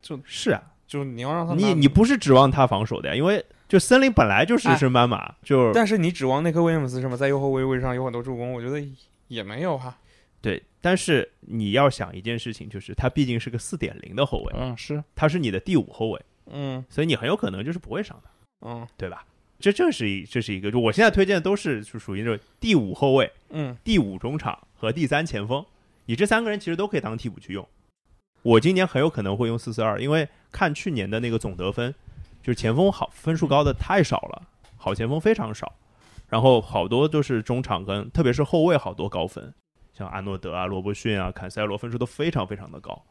[0.00, 8.82] 就是啊，就你要让他你你不是指望他防守的呀，因为就森林本来就是哎升班马，就但是你指望内科威廉姆斯什么在右后卫位置上有很多助攻，我觉得
[9.28, 9.96] 也没有哈。
[10.44, 10.62] 对。
[10.82, 18.28] 但是你要想一件事情，就是他毕竟是个四点零的后卫，嗯是他是你的第五后卫，嗯所以你很有可能就是不会上的，
[18.66, 19.24] 嗯对吧？
[19.58, 25.64] 这这是一这是一个，就我现在推荐的都是是属于这种第五后卫、嗯第五中场和第三前锋，
[26.04, 27.66] 你这三个人其实都可以当替补去用。
[28.42, 31.94] 我今年很有可能会用四四二，因为看去年的那个总得分，
[32.42, 34.42] 就是前锋好分数高的太少了，
[34.76, 35.72] 好前锋非常少，
[36.28, 39.54] 然后好多都是中场跟特别是后卫好多高分，
[39.94, 43.02] 像阿诺德啊、罗伯逊啊、坎塞罗分数都非常非常的高。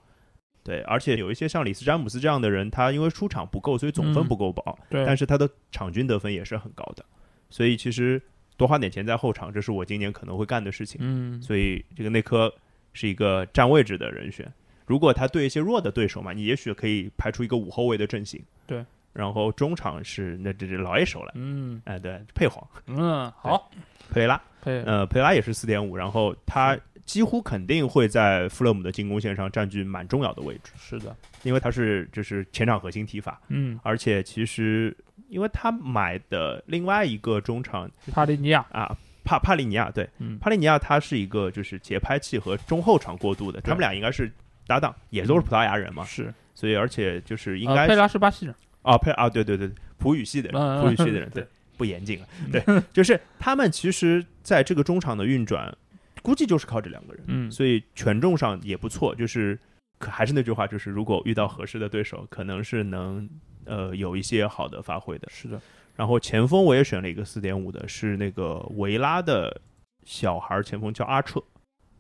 [0.64, 7.04] 对，而且有一些像里斯詹姆斯这样的人，他因为出场不够，所以总分嗯不够高，对，但是他的场均得分也是很高的。
[7.50, 8.22] 所以其实
[8.56, 11.00] 多花点钱在后场，这是我今年可能会干的事情。
[11.04, 12.54] 嗯，所以这个内科
[12.94, 14.50] 是一个占位置的人选。
[14.86, 18.42] 如果他对一些弱的对手嘛，你也许可以排出一个五后卫的阵型。
[18.66, 23.70] 对，然后中场是那这这老一手了，嗯哎，对，佩皇、嗯，好，
[24.12, 24.44] 佩雷拉，配
[24.86, 34.96] 呃，佩拉也是四点五，然后他几乎肯定会在富勒姆的进攻线上占据蛮重要的位置，是的，因为他是就是前场核心踢法，嗯，而且其实
[35.28, 38.96] 因为他买的另外一个中场帕利尼亚，啊。
[39.26, 44.30] 帕帕利尼亚对，嗯，帕利尼亚他是一个就是节拍器和中后场过渡的，他们俩应该是
[44.68, 51.48] 搭档，也都是葡萄牙人嘛，是，所以而且就是应呃佩该是拉是巴西人，啊佩啊对对对，葡语系的人，嗯葡语系的人对对。
[51.76, 55.76] 不严谨了，对，就是他们其实在这个中场的运转，
[56.22, 59.58] 估计就是靠这两个人，嗯，所以权重上也不错，就是
[59.98, 63.28] 可还是那句话，就是如果遇到合适的对手，可能是能
[63.66, 65.28] 呃有一些好的发挥的。
[65.32, 65.60] 是的，
[65.96, 69.62] 然后前锋我也选了一个四点五的，是那个维拉的
[70.04, 71.42] 小孩前锋叫阿彻。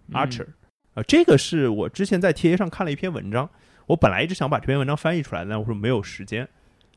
[0.10, 0.48] 嗯 Archer，
[0.96, 3.50] 呃，这个是我之前在 TA 上看了一篇文章，
[3.86, 6.46] 我本来一直想把这篇文章翻译出来，但我说没有时间。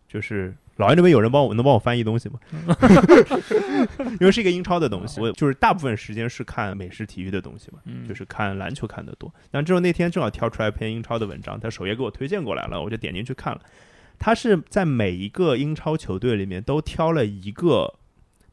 [0.08, 2.38] 就是老爷那边有人帮我能帮我翻译东西吗？
[4.20, 9.32] 因为是一个英超的东西，我就是大部分时间是看美式体育的东西嘛，嗯，就是看篮球看得多。
[9.50, 13.60] 但之后那天正好挑出来一篇英超的文章，他首页给我推荐过来了，我就点进去看了。
[14.18, 17.94] 他是在每一个英超球队里面都挑了一个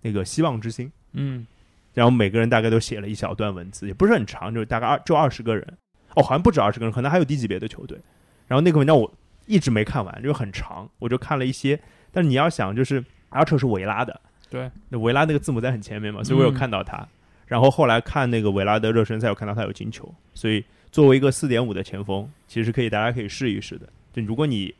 [0.02, 1.46] 那个希望之星，嗯，
[1.94, 5.78] 然后每个人大概都写了一小段文字，也不是很长，就是大概二就二十个人，
[6.16, 8.00] 哦，好像不止二十个人，可能还有低级别的球队。
[8.48, 9.14] 然后那个文章我
[9.46, 11.78] 一直没看完，就很长，我就看了一些。
[12.14, 17.06] 但是你要想，就是阿彻是维拉的，对，那维拉那个字母在很前面嘛，所以我有嗯看到他。
[17.48, 23.88] 然后后来看那个维拉的热身赛，我看到他有进球，所以作为一个四点五的前锋，其实可以大家可以试一试的。
[24.14, 24.74] 就如果你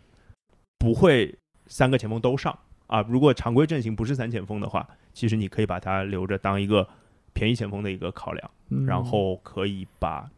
[0.80, 1.36] 不会
[1.68, 6.88] 三个前锋都上啊，如果常规阵型不是三前锋的话，其实你可以把它留着当一个
[7.34, 10.30] 便宜前锋的一个考量，嗯然后可以把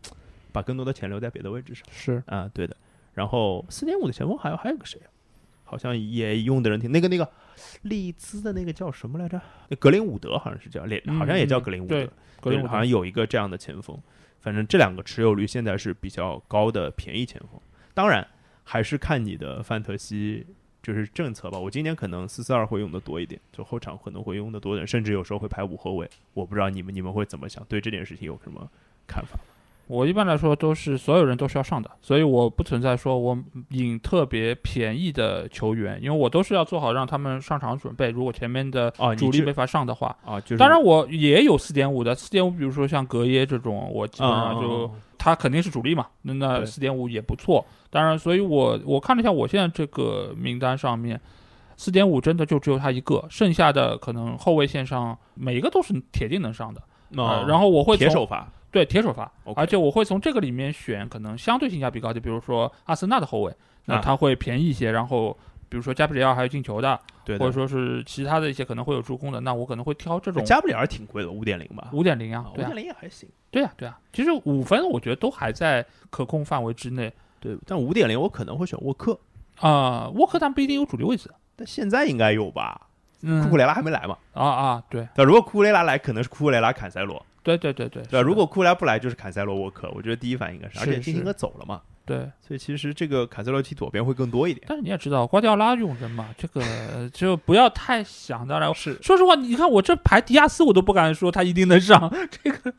[0.51, 2.75] 把更多的钱留在别的位置上是啊，对的。
[3.13, 5.07] 然后四点五的前锋还有还有个谁啊？
[5.65, 7.29] 好像也用的人挺那个那个
[7.81, 9.41] 利兹的那个叫什么来着？
[9.67, 13.99] 那格林伍德好像是叫，连嗯好像也叫格林伍德，对格林伍德好像有一个这样的前锋。
[14.39, 17.59] 反正这两个持有率现在是比较高的便宜前锋，
[17.93, 18.25] 当然
[18.63, 20.45] 还是看你的范特西
[20.83, 21.57] 就是政策吧。
[21.57, 26.07] 我今年可能四四二会用的多一点，就后场可能会用的多一点，甚至有时候会排五后卫。
[26.35, 28.69] 我不知道你们你们会怎么想，对这件事情有什么
[29.07, 29.39] 看法？
[29.87, 33.37] 我一般来说都是所有人都是要上的，所以我不存在说我
[33.69, 38.09] 引特别便宜的球员，因为我都是要做好让他们上场准备。
[38.09, 47.65] 如果前面的主力没法上的话，啊，就是当然我也有四点五的，四点五比如说像格耶这种，我基本上嗯就他肯定是主力嘛，那那对四点五也不错。
[47.89, 51.19] 当然，所以我我看了一下我现在这个名单上面，
[51.77, 56.81] 四点五真的就只有他一个，剩下的可能后卫线上每一个都是铁定能上的。
[57.21, 64.91] 啊呃，然后我会铁手法对铁手法 OK 而且我会从这个里面选可能相对性价比高的，比如说阿森纳的后卫，那啊他会便宜一些。
[64.91, 65.31] 然后
[65.69, 67.51] 比如说加布里奥还有进球的，或者。
[67.53, 73.29] 说是其他的一些可能会有助攻的，那我可能会挑这种加布里尔挺贵的，五点零吧，五点零啊啊，五点，零也还行。
[73.49, 73.97] 对啊，对啊。
[74.11, 77.09] 其实五分我觉得都还在可控范围之内
[77.39, 79.17] 对，但五点零我可能会选沃克，
[79.61, 80.09] 啊。
[80.15, 82.81] 沃克他不一定有主力位置，但现在应该有吧？
[83.21, 84.17] 嗯库库雷拉还没来嘛？
[84.33, 88.21] 啊啊，对但，如果库库雷拉来，可能是库库雷拉坎塞罗，对对对对，对吧？
[88.21, 89.87] 如果库拉不来，就是坎塞洛沃克。
[89.95, 94.65] 我觉得第一反应应该是，而且金琴哥走了嘛，对，所以其实这个坎塞洛踢左边会更多一点。
[94.67, 96.61] 但是你也知道瓜迪奥拉用人嘛，这个
[97.13, 98.73] 就不要太想当然。
[98.73, 102.11] 是说实话，你看我这排迪亚斯，我都不敢说他一定能上。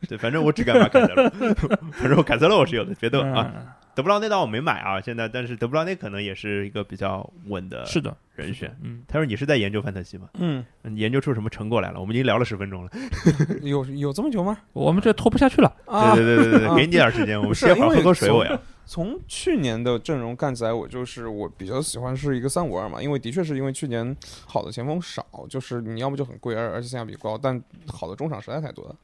[0.07, 1.29] 对，反正我只敢买坎塞洛，
[1.93, 8.71] 反正我坎塞洛我是有的，别的啊，嗯德布劳内倒我没买啊，现在，但是德布劳内可能也是一个比较稳的是的，人选。
[8.83, 10.29] 嗯，他说你是在研究范特西吗？
[10.35, 11.99] 嗯，你研究出什么成果来了？
[11.99, 12.91] 我们已经聊了十分钟了。
[13.63, 14.55] 有有这么久吗？
[14.73, 15.73] 我们这拖不下去了。
[15.87, 18.29] 啊，对对对对对，啊给你点时间，我们歇会儿喝口水。
[18.29, 18.55] 我要
[18.85, 28.95] 从去年的阵容看起来，我就是我比较喜欢是一个三五二嘛，因为的确是因为去年好的前锋少，就是你要么就很贵，而而且性价比高，但好的中场实在太多了。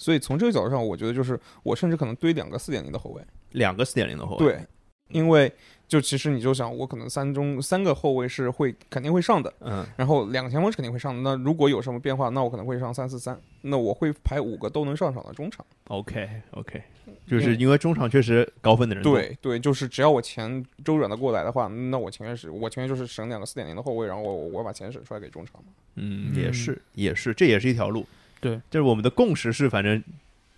[0.00, 4.66] 所以从这个角度上，我觉得就是我甚至可能堆两个四点零的后卫，两个四点零的后卫，对，
[5.08, 5.52] 因为
[5.86, 11.20] 就其实你就想，我可能三中三个后卫是会肯定会上的，嗯，然后两个前锋是肯定会上的。
[11.20, 15.66] 那如果有什么变化，那我可能会上三四三，那我会排五个都能上场的中场。
[15.88, 16.82] OK OK，
[17.26, 25.72] 就是因为中场确实高分的人多，对对，就是只要我钱周转的过来的话，那我情愿是我情愿就是省两个四点零的后卫，然后我我把钱省出来给中场嘛。
[25.96, 28.06] 嗯，嗯也是也是，这也是一条路。
[28.40, 30.02] 对，就是我们的共识是，反正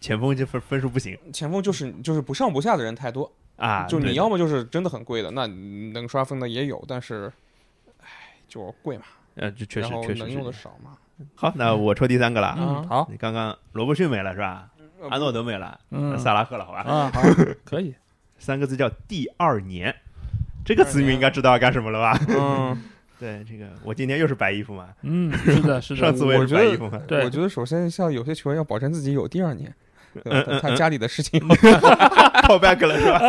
[0.00, 7.32] 前锋这分分数不行前锋就是就是不上不下的人太多，啊，就你要么就是真的很贵的，那能刷分的也有，但是，
[8.00, 8.06] 唉，
[8.48, 10.52] 就贵嘛，呃，这确实确实能用的。
[10.52, 10.96] 少嘛。
[11.34, 12.56] 好，那我抽第三个了。
[12.58, 14.68] 嗯，好，你刚刚罗伯逊没了是吧？
[15.00, 16.80] 呃阿诺德没了，嗯萨拉赫了，好吧？
[16.82, 17.20] 啊，好，
[17.64, 17.94] 可以，
[18.38, 19.94] 三个字叫第二年，
[20.64, 22.20] 这个词你们应该知道要干什么了吧？
[22.28, 22.82] 嗯，
[23.22, 27.00] 对，这个我今天又是白衣服嘛，嗯，是的，是的上，次我也我觉得是白衣服嘛。
[27.06, 29.72] 对我觉得首先像有些球员要保证自己有第二年，
[30.12, 30.60] 对嗯嗯？
[30.60, 33.20] 他家里的事情，call back 了是吧？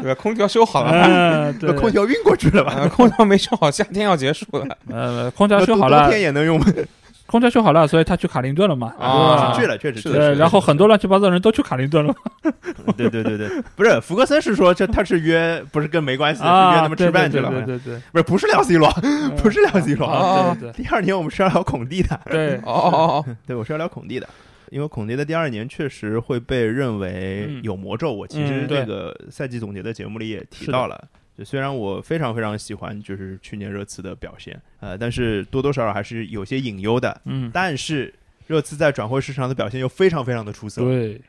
[0.00, 0.14] 对吧？
[0.14, 2.72] 空调修好了，嗯，对，空调运过去了吧？
[2.78, 4.78] 呃空调没修好，夏天要结束了。
[4.88, 6.66] 呃，空调那修好了冬冬天，也能用吗？
[7.28, 10.34] 空调修好了，所以他去卡林顿了嘛，啊去了，确实是去了。
[10.34, 12.14] 然后很多乱七八糟的人都去卡林顿了
[12.96, 17.50] 对对对对，不是福格森是说这他是约，不是跟没关系约啊，他们吃饭去了。
[17.50, 18.90] 对对对对，不是不是聊 C 罗，
[19.42, 20.06] 不是聊 C 罗。
[20.06, 24.26] 啊，对对第二年我们是要聊孔蒂的，对，哦哦哦，对我是要聊孔蒂的，
[24.70, 28.12] 因为孔蒂的第二年确实会被认为嗯有魔咒。
[28.12, 30.98] 我其实这个赛季总结的节目里也提到了。
[31.38, 37.20] 就虽然我非常非常喜欢就是去年热刺的表现，呃，但是多多少少还是有些隐忧的。
[37.26, 38.12] 嗯，但是
[38.48, 41.20] 热刺在转会市场的表现又非常非常的出色，对，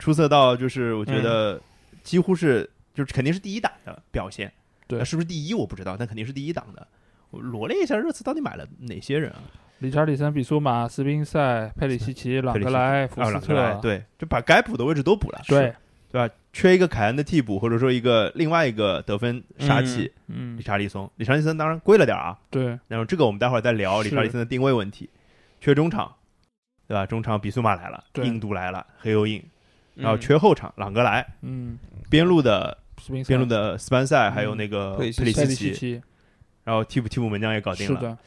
[0.00, 1.60] 出色到就是我觉嗯得
[2.02, 4.52] 几乎是、就是肯定是第一档的表现。
[4.88, 6.84] 对那是不是第一我不知道，但肯定是第一档的。
[7.30, 9.38] 我罗列一下热刺到底买了哪些人啊？
[9.78, 15.74] 理查里森、比苏马、斯宾塞、佩里西奇、朗格莱、福啊，斯特，对，就把该补的位置都补了，对，
[16.10, 16.34] 对吧？
[16.52, 21.10] 缺一个凯恩的替补，或者说一个另外一个得分杀器，嗯理，查利松。
[21.16, 25.08] 理查利松当然贵了点啊，对，然后这个我们待会儿再聊是理查利森的定位问题。
[25.60, 26.12] 缺中场，
[26.86, 27.06] 对吧？
[27.06, 28.26] 中场比苏马来了，对。
[28.26, 29.42] 印度来了，黑油印，
[29.94, 31.78] 然后嗯缺后场，朗格莱，嗯，
[32.10, 32.76] 边路的
[33.26, 34.32] 边路的斯班塞，嗯。
[34.32, 36.02] 还有那个佩里西奇，
[36.64, 38.18] 然后替补替补门将也搞定了，是的，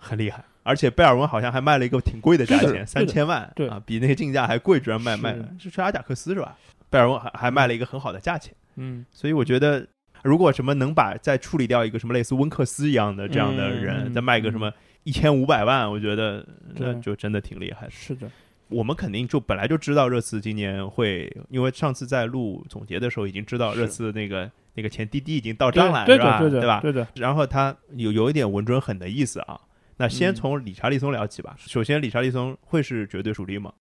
[0.00, 0.42] 很厉害。
[0.62, 3.68] 而且贝尔文好像还卖了一个挺贵的价钱，三千万，对。
[3.68, 6.56] 啊，比那个竞价还贵，居然卖是卖是去阿贾克斯是吧？
[6.90, 9.86] 贝尔温还还卖了一个很好的价钱，嗯，所以我觉得，
[10.22, 14.72] 如果什么能把再处理掉一个什么类似温克斯一样的这样的人，嗯再卖个什么
[15.04, 17.90] 一千五百万，我觉得那就真的挺厉害的。
[17.90, 18.30] 是的，
[18.68, 26.40] 我们肯定就本来就知道热刺今年会，因为上次在录总结的时候已经知道热刺那个那个钱滴滴已经到账了，对是吧？
[26.40, 26.80] 的，对的，吧？
[26.80, 29.60] 对的，然后他有有一点稳准狠的意思啊。
[29.98, 31.56] 那先嗯从理查利松聊起吧。
[31.58, 33.72] 首先，理查利松会是绝对主力吗？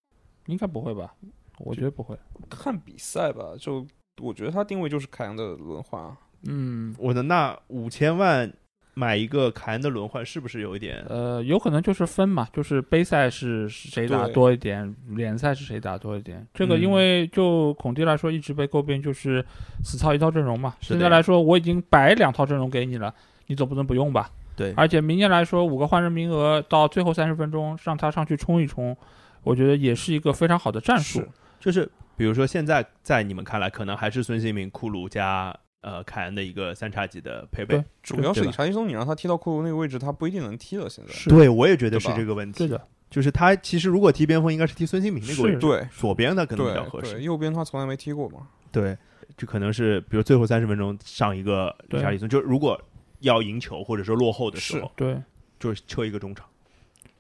[0.46, 1.14] 应该不会吧？
[1.60, 2.18] 我觉得不会。
[2.50, 3.86] 看比赛吧，就
[4.22, 6.16] 我觉得他定位就是凯恩的轮换，
[6.48, 8.52] 嗯，我的那五千万
[8.94, 11.04] 买一个凯恩的轮换，是不是有一点？
[11.10, 16.48] 呃，有可能就是分嘛，就是杯赛是是谁打多一点，联赛是谁打多一点。
[16.54, 19.46] 这个嗯因为就孔蒂来说，一直被诟病就是
[19.84, 20.76] 死操一套阵容嘛。
[20.80, 23.14] 现在来说，我已经摆两套阵容给你了，
[23.48, 24.30] 你总不能不用吧？
[24.56, 28.96] 对而且明年来说，五个换人名额到最后三十分钟让他上去冲一冲，
[29.44, 31.30] 我觉得也是一个非常好的战术是。
[31.66, 35.52] 就是比如说现在在你们看来，可能还是孙兴民、库卢加
[35.82, 37.84] 呃凯恩的一个三叉戟的配备。
[38.04, 40.88] 主要是查利松，你让他踢到库卢那个位置，他不一定能踢了。
[40.88, 42.60] 现在是对，我也觉得是这个问题。
[42.60, 47.20] 对的，就是他其实如果踢边锋，应该是踢孙兴民那个位置，对左边的可能比较合适，。
[47.22, 48.48] 右边他从来没踢过嘛。
[48.72, 48.96] 对，
[49.36, 52.80] 就可能是比如最后三十分钟上一个理查理松，就如果
[53.22, 55.20] 要赢球或者说落后的时候，对，
[55.60, 56.46] 就是撤一个中场，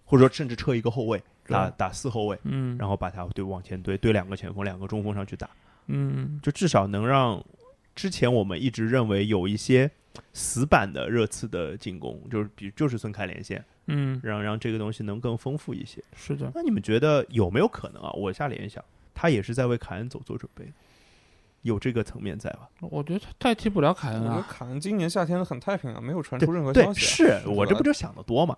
[0.03, 5.49] 或者说甚至撤一个后卫，打打四后卫，嗯，然后把他对往前堆，堆两个前锋、两个中锋上去打，
[5.87, 7.43] 嗯，就至少能让
[7.95, 9.89] 之前我们一直认为有一些
[10.33, 16.03] 死板的热刺的进攻，就是比就是孙凯连线，嗯，让让这个东西能更丰富一些。
[16.15, 18.11] 是的，那你们觉得有没有可能啊？
[18.13, 20.65] 我下联想，他也是在为凯恩走做准备，
[21.61, 22.69] 有这个层面在吧？
[22.79, 24.47] 我觉得他代替不了凯我觉得恩啊。
[24.49, 27.39] 凯恩今年夏天很太平啊，没有传出任何对，消息啊。
[27.41, 28.55] 是我这不就想的多嘛？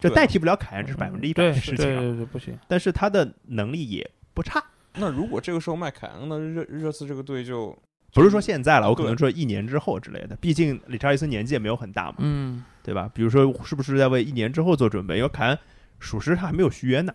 [0.00, 2.00] 这代替不了凯恩，这是百分之一百对的事情啊。
[2.00, 2.58] 对对对，不行。
[2.68, 4.62] 但是他的能力也不差，
[4.94, 7.76] 那如果这个时候卖凯恩，那热热刺这个队就
[8.12, 10.36] 不是说现在了，我可能说一年之后之类的。
[10.36, 13.10] 毕竟理查利森年纪也没有很大嘛，嗯，对吧？
[13.14, 15.16] 比如说是不是在为一年之后做准备？
[15.16, 15.58] 因为凯恩
[15.98, 17.14] 属实他还没有续约呢，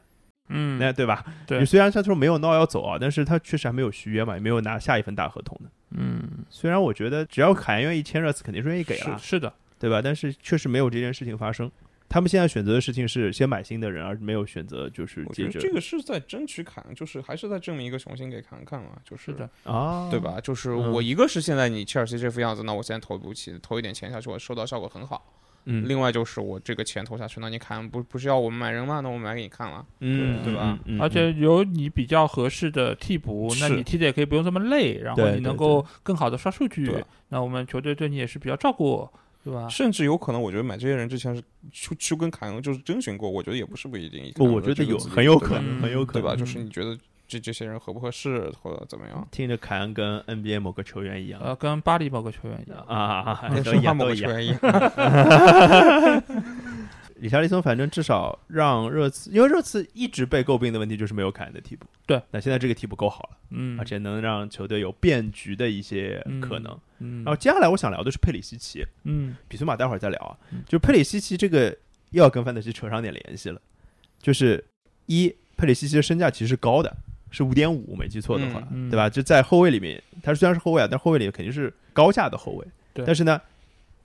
[0.50, 1.24] 嗯，那对吧？
[1.46, 5.70] 对你虽然他说没有闹要走啊，但是他确实还没有续约嘛，也没有拿下一份大合同的。
[5.92, 10.02] 嗯，虽然我觉得只要凯恩愿意签热刺，肯定是愿意给了，是是的，对吧？
[10.02, 11.72] 但是确实没有这件事情发生。
[12.10, 20.20] 他们现在选择的事情是先买新的人，而没有选择就是我觉得接着这个是在争取砍，就是还是在证明一个雄心给凯恩看嘛，就是是的，啊，对？
[20.20, 20.40] 吧？
[20.42, 25.36] 就是嗯我一个是现在你切尔西这副样子，那我现在投一步棋，投一点钱下去，我收到效果很好。
[25.66, 29.02] 嗯，另外就是我这个钱投下去，那你看不不是要我们买人吗？
[29.02, 29.86] 那我买给你看了。
[30.00, 30.98] 嗯，对吧嗯？
[30.98, 36.90] 嗯而且有你比较合适的替补，那你踢的也可以不用这么累，然后你能够更好的刷数据，
[37.28, 39.08] 那我们球队对你也是比较照顾，
[39.50, 39.68] 对吧？
[39.70, 41.42] 甚至有可能，我觉得买这些人之前是
[41.72, 44.32] 去去跟凯恩就是征询过，我觉得也不是不一定。
[44.36, 46.36] 不，我觉得有很有可能，嗯很有可能对吧？
[46.36, 46.98] 嗯就是你觉得
[47.28, 49.28] 这这些人合不合适或者怎么样。
[49.32, 52.80] 听着凯恩跟 NBA 某个球员一样呃，跟巴黎某个球员一样。
[52.88, 54.06] 啊 跟某。
[54.06, 54.60] 个球员一样，
[57.20, 61.86] 理查利松反正至少让热刺，因为热刺一直被诟病的问题就是没有凯恩的替补。
[62.06, 66.78] 对，那现在这个替补够好了，嗯，而且能让球队有变局的一些可能。
[67.00, 70.64] 嗯，然后接下来我想聊的是佩里西奇，嗯比苏马待会儿再聊啊嗯。
[70.68, 71.76] 就佩里西奇这个
[72.12, 73.62] 又要跟范德西扯上点联系了，
[74.20, 74.64] 就是
[75.06, 76.96] 一佩里西奇的身价其实是高的，
[77.32, 79.10] 是五点五，没记错的话，嗯嗯对吧？
[79.10, 82.66] 就在后卫里面，他虽然是后卫啊，但后卫里肯定是高价的后卫。
[82.92, 83.40] 对但是呢，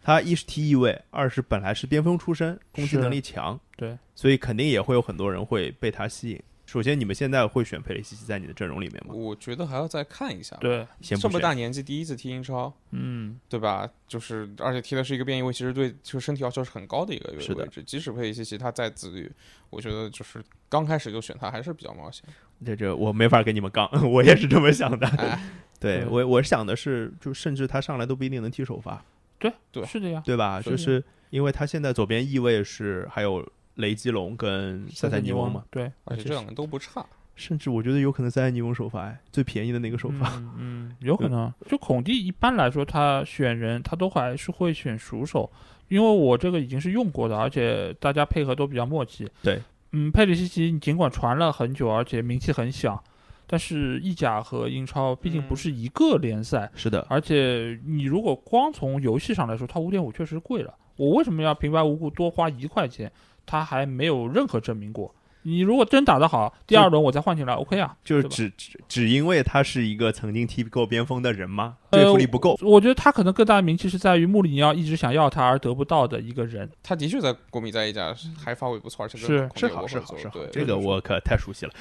[0.05, 6.41] 他一是踢翼位，二是本来是边锋出身，攻击能力强，对，所以肯定也会有很多人会被他吸引。
[6.67, 9.15] 首先，你们现在会选佩里西奇在你的阵容里面吗？
[9.15, 13.89] 我觉得还要再看一下。，对，这么大年纪第一次踢英超，嗯对吧？
[14.09, 17.83] 就是而且踢的是一个边翼位，其实对就是身体要求是很高的一个是的位置。
[17.83, 19.31] 即使佩里西奇他再自律，
[19.71, 22.25] 我觉得就是刚开始就选他还是比较冒险。
[22.65, 25.39] 这这我没法跟你们杠， 我也是这么想的。
[25.79, 29.05] 对我我想的是，就甚至他上来都不一定能踢首发，
[29.39, 30.61] 对是的呀，对吧？
[30.61, 37.05] 就是因为他现在左边翼位是还有雷吉隆跟塞塞尼翁嘛，，对，而且这两个都不差。
[37.37, 40.29] 甚至我觉得有可能塞塞尼翁首发，哎，最便宜的那个首发。
[40.37, 41.53] 嗯，嗯，有可能。
[41.67, 45.51] 就孔蒂一般来说，他选人他都还是会选熟手，
[45.89, 49.29] 因为我这个已经是用过的，而且大家配合都比较默契。
[49.43, 49.61] 对，
[49.91, 53.03] 嗯，佩里西奇尽管传了很久，而且名气很响，
[53.47, 60.75] 但是意甲和英超毕竟不是一个联赛，是的，而且你如果光从游戏上来说，它五点五确实贵了。
[60.97, 63.11] 我为什么要平白无故多花一块钱？
[63.45, 65.15] 它还没有任何证明过。
[65.45, 71.77] 你如果真打得好，第二轮我再换进来，OK 啊，就是只只只因为他是一个曾经踢过边锋的人吗？
[71.91, 72.59] 呃说服力不够。
[72.61, 76.69] 我觉得他可能更大的名气是在于穆里尼奥一直想要他而得不到的一个人。
[76.83, 81.73] 他的确在国米在意甲还发挥不错，而且是是好是好是好，，这个我可太熟悉了，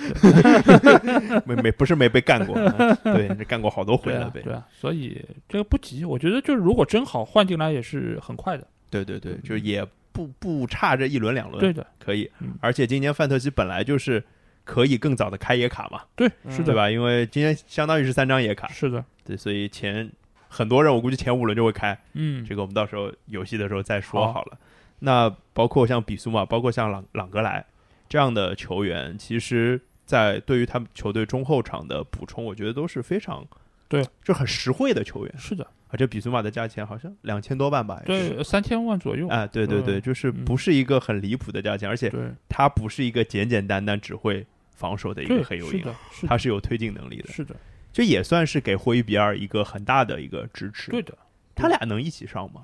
[1.48, 2.56] 没没不是没被干过，
[3.04, 4.42] 对，这干过好多回了呗。
[4.44, 6.06] 对啊，对啊，所以这个不急。
[6.06, 8.68] 我觉得就是如果真好换进来也是很快的。
[8.92, 9.84] 对对对，就是也
[10.14, 12.54] 不不差这一轮两轮，对的，可以嗯。
[12.62, 14.24] 而且今年范特西本来就是
[14.64, 16.90] 可以更早的开野卡嘛，对，嗯是的，对吧？
[16.90, 20.10] 因为今年相当于是三张野卡，是的，对，所以前
[20.48, 24.58] 很多人我估计前五轮就会开，嗯，这个我们到时候游戏的时候再说好好了。
[25.00, 27.66] 那包括像比苏马，包括像朗朗格莱
[28.08, 33.46] 这样的球员，其实，在对于他们球队中后场的补充，我觉得都是非常
[33.88, 35.34] 对，就很实惠的球员。
[35.38, 39.28] 是的，而且比苏马的价钱好像两千多万吧，对，三千万左右。
[39.28, 47.56] 哎，对对对，嗯就是嗯不是一个很离谱的价钱，而且对，他不是一个简简单单只会防守的一，个黑油鹰，是的，是的，他是有推进能力的，是的，
[47.92, 50.90] 这也算是给霍伊比尔一个很大的一个支持。
[50.92, 51.18] 对的。
[51.56, 52.64] 他俩能一起上吗？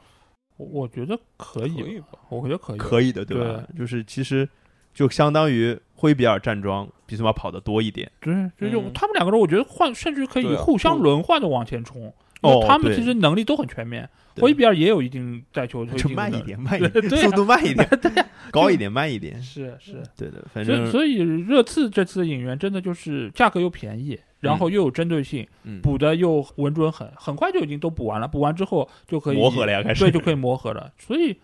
[0.58, 2.08] 我我觉得可以，可以吧？
[2.30, 3.64] 我觉得可以，可以的，对吧？
[3.78, 4.50] 就是其实
[4.96, 8.10] 就相当于霍伊比尔站桩，比苏马跑得多一点。
[8.22, 12.14] 对，就就嗯他们两个人，我觉得换甚至可以互相轮换的往前冲。
[12.42, 18.10] 哦他们其实能力都很全面，对霍伊比尔也有一定带球推就进的慢一点，慢一点，速度慢一点， 对
[18.50, 19.42] 高一点，慢一点。
[19.42, 30.90] 是是，对的，反正所以热刺这次的引援真的就是价格又便宜，然后又有针对性，嗯补的又稳准狠，很快就已经都补完了，补完之后就可以磨合了呀，开始对，就可以磨合了。
[30.98, 31.36] 所以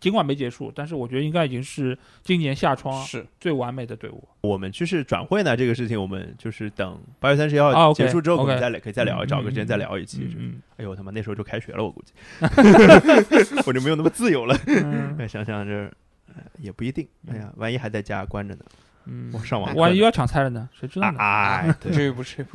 [0.00, 4.28] 尽管没结束，但是我觉得应该已经是今年夏窗是最完美的队伍。
[4.40, 10.34] 我们就是转会呢，这个事情我们就是等八月三十一啊号结束之后，我们再来，可以再聊，嗯找个时间再聊一期。
[10.38, 12.12] 嗯哎呦我他妈那时候就开学了，我估计
[13.66, 14.56] 我就没有那么自由了。
[14.66, 15.72] 嗯 哎，想想这
[16.28, 17.06] 呃也不一定。
[17.28, 18.64] 哎呀，万一还在家关着呢，
[19.06, 20.68] 嗯我上网万一要抢菜了呢？
[20.78, 21.18] 谁知道啊呢？
[21.20, 22.46] 哎，至于 不至于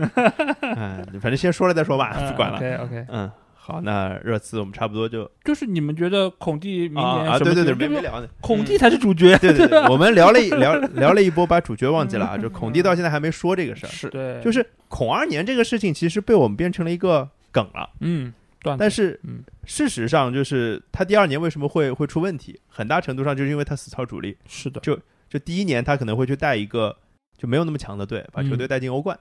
[0.62, 2.58] 嗯，反正先说了再说吧，不管了。
[2.58, 3.32] OK OK，嗯，
[3.64, 8.28] 好，那热刺我们差不多就就是你们觉得孔蒂明啊啊，年什么对对对，没没聊呢。
[8.41, 9.38] 孔蒂才是主角。
[9.38, 12.36] 对对对， 我们聊了一聊 聊了一波，把主角忘记了啊。
[12.41, 17.88] 就孔蒂到现在还没说这个事儿，是对，就是孔二年这个事情，其实被我们变成了一个梗了。
[17.99, 18.34] 嗯，
[18.80, 24.36] 但是嗯事实上，就是他第二年为什么会会出问题，很大程度上就是因为他死操主力。
[24.47, 24.99] 是的，就
[25.30, 26.97] 就第一年他可能会去带一个
[27.38, 29.18] 就没有那么强的队，把球队带进欧冠，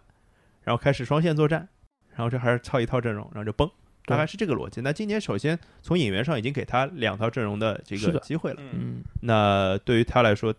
[0.62, 1.68] 然后开始双线作战，
[2.16, 3.74] 然后这还是操一套阵容，然后就崩，对
[4.06, 4.80] 大概是这个逻辑。
[4.80, 10.54] 那今年首先从引援上已经给他两套阵容的这个机会了，嗯嗯，那对于他来说，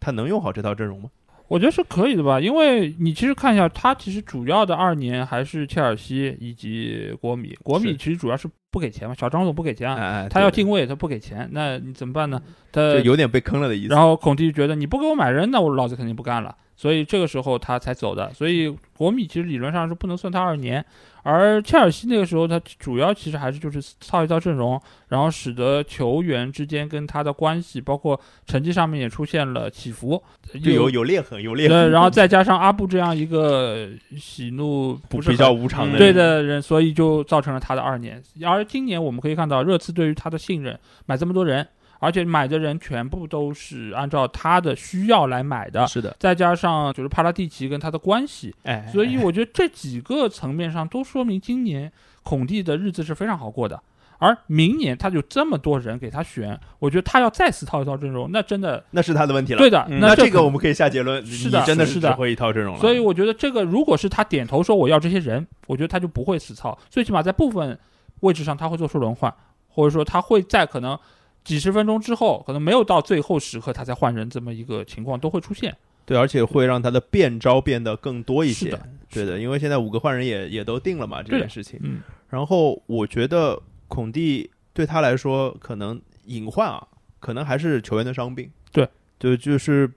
[0.00, 1.10] 他能用好这套阵容吗？
[1.48, 12.42] 我觉得是可以的吧，因为你其实看一下，他其实主要的二年还是切尔西以及国米，国米其实主要是不给钱嘛，小张总不给钱啊，哎哎，他要定位他不给钱，那你怎么办呢？
[12.72, 13.94] 他就有点被坑了的意思。
[13.94, 16.52] 然后孔蒂觉得你不给我买人，那我老子肯定不干了。
[16.76, 18.32] 所以这个时候他才走的。
[18.34, 20.84] 所以国米其实理论上是不能算他二年，
[21.22, 30.22] 而切尔西那个时候他主要其实还是就是套一套阵容，然后使得球员之间跟他的关系，包括成绩上面也出现了起伏，
[30.62, 38.22] 就有有裂痕，有裂对，痕，然后再加上阿布这样一个喜怒不是比较无常的嗯对，的人，所以就造成了他的二年。
[38.44, 41.66] 而今年我们可以看到，热刺对于他的信任，买这么多人，
[41.98, 51.90] 而且买的人全部都是按照他的需要来买的，是的，再加上就是帕拉蒂奇跟他的关系，哎，所以我觉得这几个层面上都说明今年
[52.22, 53.80] 孔蒂的日子是非常好过的。
[54.18, 59.58] 而明年他有这么多人给他选，我觉得他要再次套一套阵容，那真的那是他的问题了。
[59.58, 59.86] 对的。
[59.90, 62.80] 嗯那这个我们可以下结论，是的你真的是的只会一套阵容了。
[62.80, 67.78] 所以我觉得这个如果是他点头说我要这些人，我觉得他就不会死操，最起码在部分
[68.20, 69.30] 位置上他会做出轮换，
[69.68, 70.98] 或者说他会在可能
[71.46, 75.74] 几十分钟之后，可能没有到最后时刻他才换人这么一个情况都会出现。
[76.04, 78.88] 对，而且会让他的变招变得更多一些是的。
[79.10, 81.80] 对的，因为现在五个换人也也都定了嘛，这件事情。
[81.82, 86.86] 嗯，然后我觉得孔蒂对他来说，可能隐患啊，
[87.18, 88.50] 可能还是球员的伤病。
[88.72, 88.88] 对，
[89.18, 89.90] 就就是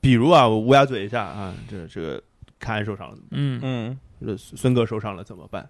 [0.00, 2.22] 比如啊，我乌鸦嘴一下啊，这这个
[2.58, 5.68] 凯恩受伤了，嗯嗯，这孙哥受伤了怎么办？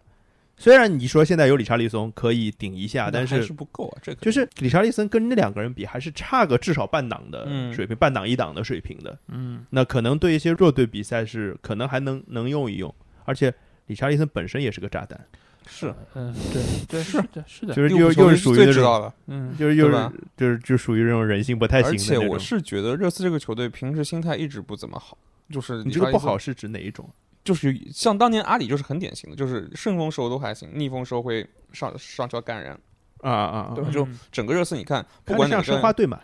[0.64, 9.18] 虽然你说现在有理查利松可以顶一下，但还是是不够啊，这个就是理查利森跟那两个人比，还是差个至少半档的嗯水平，半档一档的水平的。
[9.28, 12.94] 嗯，那可能对一些弱队比赛是可能还能能用一用，
[13.26, 13.52] 而且
[13.88, 15.20] 理查利森本身也是个炸弹，
[15.66, 19.14] 是嗯，对对是的，是的，就是又又属于那种，知道了。
[19.26, 21.98] 嗯，就是又是就是就属于这种人性不太行而。
[21.98, 25.18] 且我是觉得热刺这个球队平时心态一直不怎么好，
[25.50, 27.06] 就是你这个不好是指哪一种？
[27.44, 32.72] 就是像当年阿里就是很典型的，就是顺风时候都还行，逆风时候会上上车干人，
[33.20, 33.72] 啊啊啊！
[33.74, 36.18] 对就整个热刺你看，不管像管哪个申花队嘛。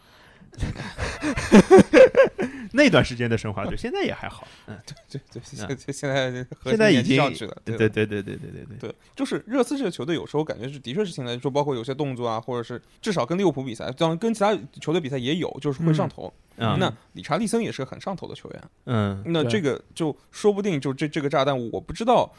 [2.73, 4.47] 那段时间的申花队，现在也还好。
[4.67, 8.91] 嗯，对对，现现现在现在已经上去了，对对对对对对对对对。
[8.91, 16.33] 对，就是热刺这个球队有时候感觉是的确是现在就包括有些动作啊，或者是至少跟利物浦比赛，当然跟其他球队比赛也有，就是会上头。
[16.57, 22.31] 嗯那理查利森也是个很上头的球员，嗯，那这个就说不定就这这个炸弹，我不知道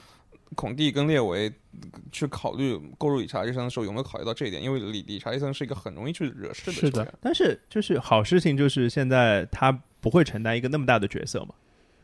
[0.56, 1.52] 孔蒂跟列维
[2.12, 7.14] 去考虑购入理查利森的时候有没有考虑到这一点，因为理理查利森是一个很容易去惹事的球员。
[7.22, 11.56] 但是就是好事情就是现在他不会承担一个那么大的角色嘛。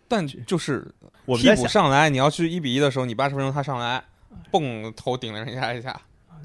[0.07, 4.01] 但就是替我们在，补上来，你要去一比一的时候，你八十分钟他上来，
[4.49, 5.99] 蹦头顶了人家一下，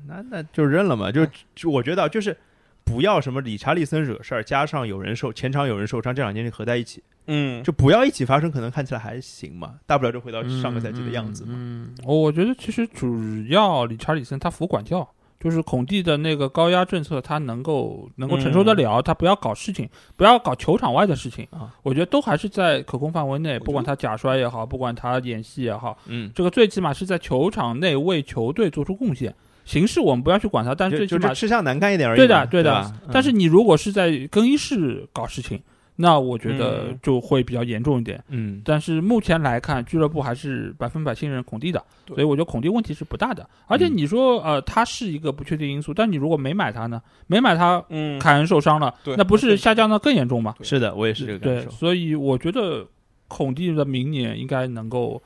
[0.09, 1.13] 那那就扔了嘛。
[1.13, 1.25] 就
[1.55, 2.37] 就我觉得就是
[2.83, 11.51] 不要什么理查利森惹事儿，加上有人受前场有人受伤，这两件事合在一起，嗯，就不要一起发生，可能看起来还行嘛，大不了就回到上个赛季的样子嘛。
[11.55, 13.17] 嗯，嗯我觉得其实主
[13.49, 15.09] 要理查里森他服管教，
[15.41, 21.73] 就是孔蒂的那个高压政策，他能够能够承受得了，他不要搞事情，不要搞球场外的事情啊。
[21.83, 29.35] 我觉得都还是在可控范围内，不管他假摔也好，不管他演戏也好，嗯，这个最起码是在球场内为球队做出贡献。
[29.65, 32.19] 形式我们不要去管他，但是最起码是吃相难看一点而已。
[32.19, 32.93] 对的，对的吧。
[33.13, 35.63] 但是你如果是在更衣室搞事情，
[35.97, 38.23] 那我觉得嗯就会比较严重一点。
[38.29, 43.49] 嗯，但是目前来看，俱乐部还是百分百信任孔蒂的，所以我觉得孔蒂问题是不大的。
[43.67, 47.03] 而且嗯你说，呃，他是一个不确定因素，但你如果没买他呢？
[47.27, 50.55] 没买他，嗯，凯恩受伤了，对那不是下降的更严重吗？
[50.63, 52.87] 是的，我也是这个感对，受，所以我觉得
[53.29, 55.23] 孔蒂的明年应该能够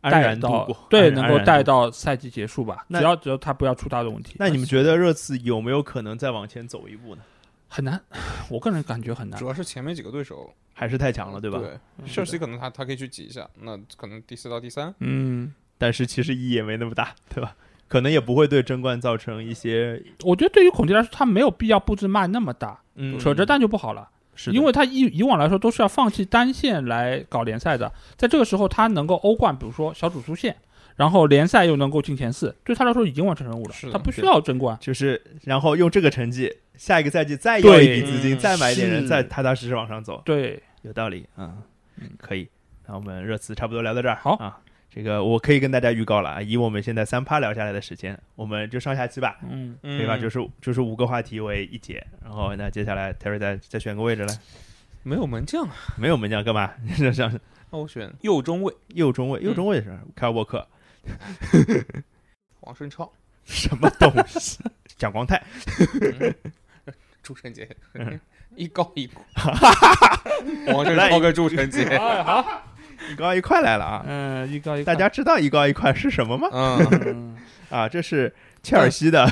[0.00, 1.62] 安带度过，对，能够带。
[1.68, 2.86] 到赛季结束吧。
[2.88, 4.36] 只要只要他不要出大的问题。
[4.38, 7.20] 那你们觉得热刺有没有可能再往前走一步呢？
[7.68, 8.00] 很难？
[8.50, 9.46] 我个人感觉很难主。
[9.46, 11.58] 要是前面几个对手，还是太强了，对吧？
[11.58, 17.54] 对，切尔西可能他他可以去挤一下，那可能第四到第三，嗯，但是其实意义也没那么大， 对吧？
[17.86, 24.08] 可能也不会对争冠造成一些我觉得对于孔蒂来说，他没有必要布置卖那么大，嗯扯着蛋就不好了。
[24.34, 30.54] 是因为他以以往来说都是要放弃单线来搞联赛的，在这个时候他能够欧冠，比如说小组出线，
[30.98, 34.76] 然后联赛又能够进前四，对他来说已经完成任务了他不需要争冠。
[34.80, 41.54] 就是然后用这个成绩，下一个赛季再要一笔资金，再买点人，再踏踏实实往上走，对，有道理啊，
[42.00, 42.10] 嗯。
[42.18, 42.48] 可以。
[42.86, 44.32] 那我们热词差不多聊到这儿，好。
[44.38, 44.58] 啊。
[44.90, 50.16] 这个我可以跟大家预告了啊，以我们现在三趴聊下来的时间，我们就上下期吧，嗯，可以吧？
[50.16, 50.20] 嗯。
[50.20, 54.34] 就是就是五个话题为一节，然后那接下来 Terry 再再选个位置来，
[55.04, 56.72] 没有门将啊，没有门将干嘛？
[56.96, 57.40] 这 样
[57.70, 58.74] 那我选右中卫。
[58.94, 60.66] 右中卫，右中卫是凯尔沃克，
[62.60, 63.10] 黄顺超，
[63.44, 64.58] 什么东西？
[64.96, 65.42] 蒋光太，
[66.20, 66.34] 嗯。
[67.22, 67.68] 朱晨杰。
[67.94, 68.18] 嗯，
[68.56, 69.20] 一高一高，
[70.72, 72.62] 黄顺超跟朱晨杰，哎好，
[73.10, 74.04] 一高一块来了啊！
[74.06, 76.48] 嗯，一高一，大家知道一高一块是什么吗？
[76.52, 77.36] 嗯，嗯
[77.68, 79.30] 啊，这是切尔西的，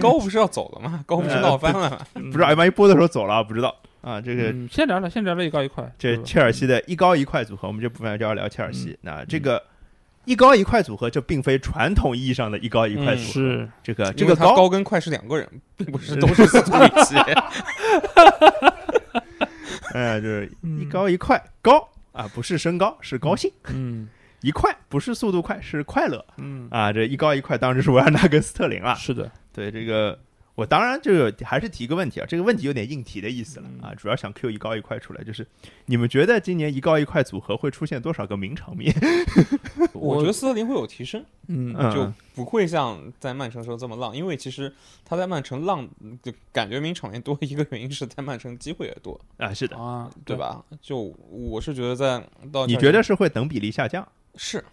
[0.00, 1.04] 高不是要走了吗？
[1.06, 2.06] 高不是闹翻了吗？
[2.14, 3.74] 不知道万一播的时候走了，不知道。
[4.00, 8.72] 啊，这个嗯先聊聊，先聊聊一高一块，这切尔西的一高一块组合，我们这部分就要聊切尔嗯。
[8.72, 8.98] 西。
[9.02, 9.62] 那这个
[10.26, 13.32] 一高一快组合，这并非传统意义上的一高一快嗯组合。
[13.32, 17.14] 是这个这个高高跟快是两个人，并不是都是斯图里奇。
[19.94, 24.08] 哎，就是一嗯高一快，高啊，不是身高，是高兴；嗯
[24.42, 26.92] 一快不是速度快，是快乐嗯，啊。
[26.92, 28.94] 这一高一快当然是维尔纳跟斯特林了。
[28.96, 30.18] 是的，对这个，
[30.56, 35.46] 我当然这个还是提一个问题啊，这个问题有点硬提的意思了嗯啊，主要想 Q 一高一快出来，就是
[35.84, 38.92] 你们觉得今年一高一快组合会出现多少个名场面？
[39.92, 44.72] 我觉得斯特林会有提升，嗯嗯就不会像在曼城时候这么浪，因为其实
[45.04, 45.86] 他在曼城浪
[46.22, 50.34] 就感觉名场面多，一个原因是在曼城机会也多，啊，是的，啊，对？
[50.36, 50.64] 吧？
[50.80, 54.06] 就我是觉得在到你觉得是会等比例下降？
[54.36, 54.64] 是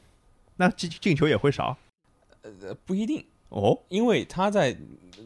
[0.55, 1.75] 那进进球也会少
[2.41, 3.77] 呃不一定，哦？
[3.89, 4.75] 因为他在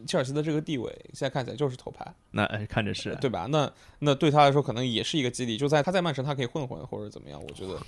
[0.06, 3.46] 切尔西的这个地位，现在看起来就是头牌，那哎看着是对吧？
[3.50, 7.78] 那那对他来说可能也是一个激励，就在他在曼城他可以混混或者怎么样，我觉得。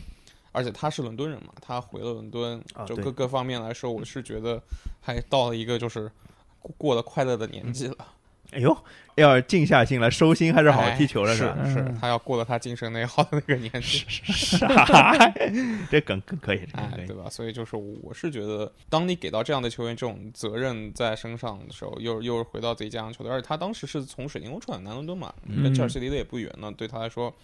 [0.52, 4.60] 而且他是伦敦人嘛，他回了伦敦就各个方面来说，我是觉得
[5.00, 6.10] 还到了一个就是
[6.58, 7.96] 过过得快乐的年纪了。
[8.52, 8.76] 哎呦，
[9.14, 11.56] 要静下心来收心，还是好踢球了，是吧？
[11.64, 15.32] 是嗯他要过了他精神内耗的那个年纪， 啥？
[15.90, 17.16] 这梗更可以，这梗可，以哎对。
[17.16, 17.30] 吧？
[17.30, 27.34] 所以就是我是觉得，当你给到这样的球员这种责任在身上的时候，又又是回到自己家乡球队，而且他当时是从水晶宫出来南伦敦嘛，嗯跟切尔西离得也不远呢，对他来说。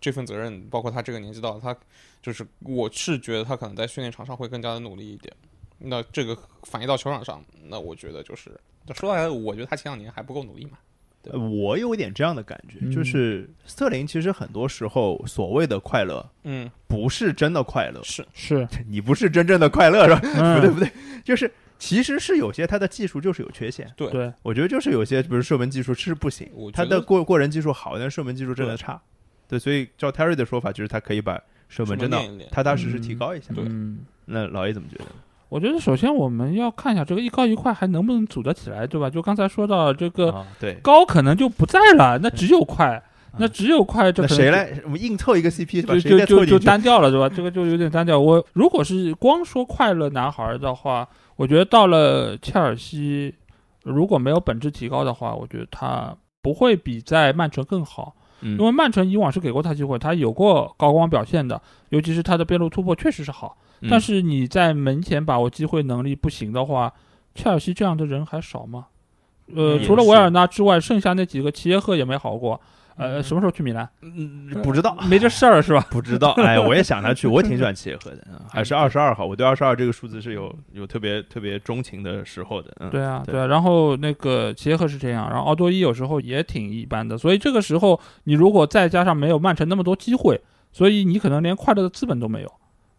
[0.00, 1.72] 这份责任，包括他这个年纪到了，他
[2.20, 5.32] 就是我是觉得他可能在训练场上会更加的努力一点。
[5.78, 8.50] 那这个反映到球场上，那我觉得就是
[8.94, 10.72] 说到来，我觉得他前两年还不够努力嘛。
[11.22, 20.20] 对我有点这样的感觉，嗯就是斯特林其实很多时候所谓的快乐，嗯，不是真的快乐，是是， 你不是真正的快乐，是吧？
[20.34, 20.90] 嗯不 对不对，
[21.24, 23.88] 就是其实是有些他的技术就是有缺陷。
[23.96, 29.00] 对对，我觉得就是有些，比如射门技术是不行他的过过人技术好，但射门技术真的差。
[29.46, 32.18] 对，所以照 Terry 的说法，就是他可以把射门真的。
[32.50, 33.54] 踏踏实实提高一下。
[33.54, 34.00] 对嗯。
[34.24, 35.04] 那老爷怎么觉得？
[35.52, 39.10] 我觉得首先我们要看一下这个一高一快还能不能组得起来，对吧？
[39.10, 40.34] 就刚才说到这个
[40.80, 43.02] 高可能就不在了，那只有快，
[43.36, 44.72] 那只有快，就谁来？
[44.84, 45.94] 我们硬凑一个 CP 是吧？
[45.96, 46.58] 就就就就？
[46.58, 47.28] 单调了，对吧？
[47.28, 48.18] 这个就有点单调。
[48.18, 53.34] 我如果是光说快乐男孩的话，我觉得到了切尔西，
[53.82, 58.14] 如果没有本质提高的话，我觉得他不会比在曼城更好。
[58.40, 63.54] 嗯因为曼城以往是给过他机会，他有过高光表现的，尤其是他的边路突破确实是好。
[63.82, 66.92] 嗯但是你在门前把握机会能力不行的话，
[67.34, 68.86] 切尔西这样的人还少吗？
[69.54, 72.60] 呃，除了维尔纳之外，剩下那几个齐耶赫也没好过。
[72.94, 73.88] 呃，嗯什么时候去米兰？
[74.02, 75.84] 嗯不知道，没这事儿是吧？
[75.90, 76.32] 不知道。
[76.38, 79.24] 哎，我也想他去，我挺喜欢齐耶赫的，嗯 还是二十二号。
[79.26, 82.70] 我对二十二这个数字是有有特别特别钟情的时候的。
[82.80, 83.46] 嗯，对啊，对对啊。
[83.46, 87.16] 然后那个齐耶赫是这样，然后奥多伊有时候也挺一般的。
[87.16, 90.38] 所以这个时候，你如果再加上没有曼城那么多机会，
[90.70, 92.52] 所以你可能连快乐的资本都没有。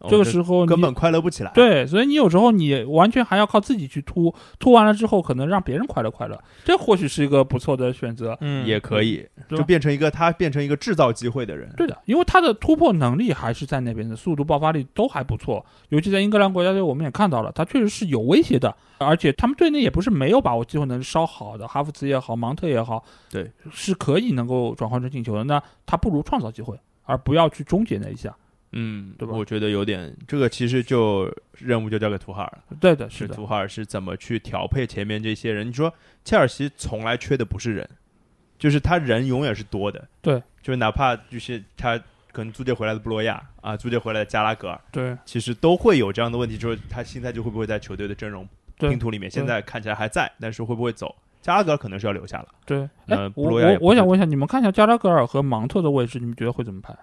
[0.04, 8.38] 哦这个时候根本快乐不起来。，对，所以你有时候你完全还要靠自己去突，突完了之后，可能让别人快乐快乐，这或许是一个不错的选择。
[8.42, 11.74] 嗯也可以，就变成一个他变成一个制造机会的人。
[11.78, 15.66] 对的，因为他的突破能力还是在那边的，速度、爆发力都还不错。
[15.90, 18.76] 尤其在英格兰国家队，我们也看到了，他确实是有威胁的。
[19.00, 25.44] 而且他们队内也不是没有把握机会能力稍好的，哈弗茨也好，芒特也好，对，是可以能够转换成进球的。
[25.44, 28.34] 那他不如创造机会，而不要去终结那一下。
[28.74, 32.78] 嗯，对吧我觉得有点这个，其实就任务就交给图哈尔了。
[32.80, 35.68] 对的，是图哈尔是怎么去调配前面这些人？
[35.68, 35.94] 你说
[36.26, 37.88] 切尔西从来缺的不是人，
[38.60, 40.08] 就是他人永远是多的。
[40.22, 41.98] 对，就是哪怕就是他
[42.32, 48.48] 可能租借回来的布洛亚啊，租借回来的加拉格尔，对其实都会有这样的问题，就是他现在就会不会在球队的阵容
[48.78, 49.30] 拼图里面？
[49.30, 51.16] 现在看起来还在，但是会不会走？
[51.42, 52.48] 加拉格尔可能是要留下了。
[52.66, 52.90] 对。
[53.08, 56.98] 呃布洛亚我我想问一下，你们看一下加拉格尔和芒特的位置，你们觉得会怎么排？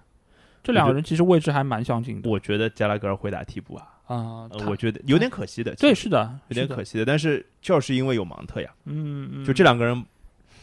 [0.63, 4.15] 这两个人其实位置还蛮相近的我觉得加拉格尔会打替补啊，啊。
[4.53, 5.75] 呃我觉得有点可惜的。
[5.77, 10.05] 对，是的，有点可惜的，但是就是因为有芒特呀，嗯嗯，就这两个人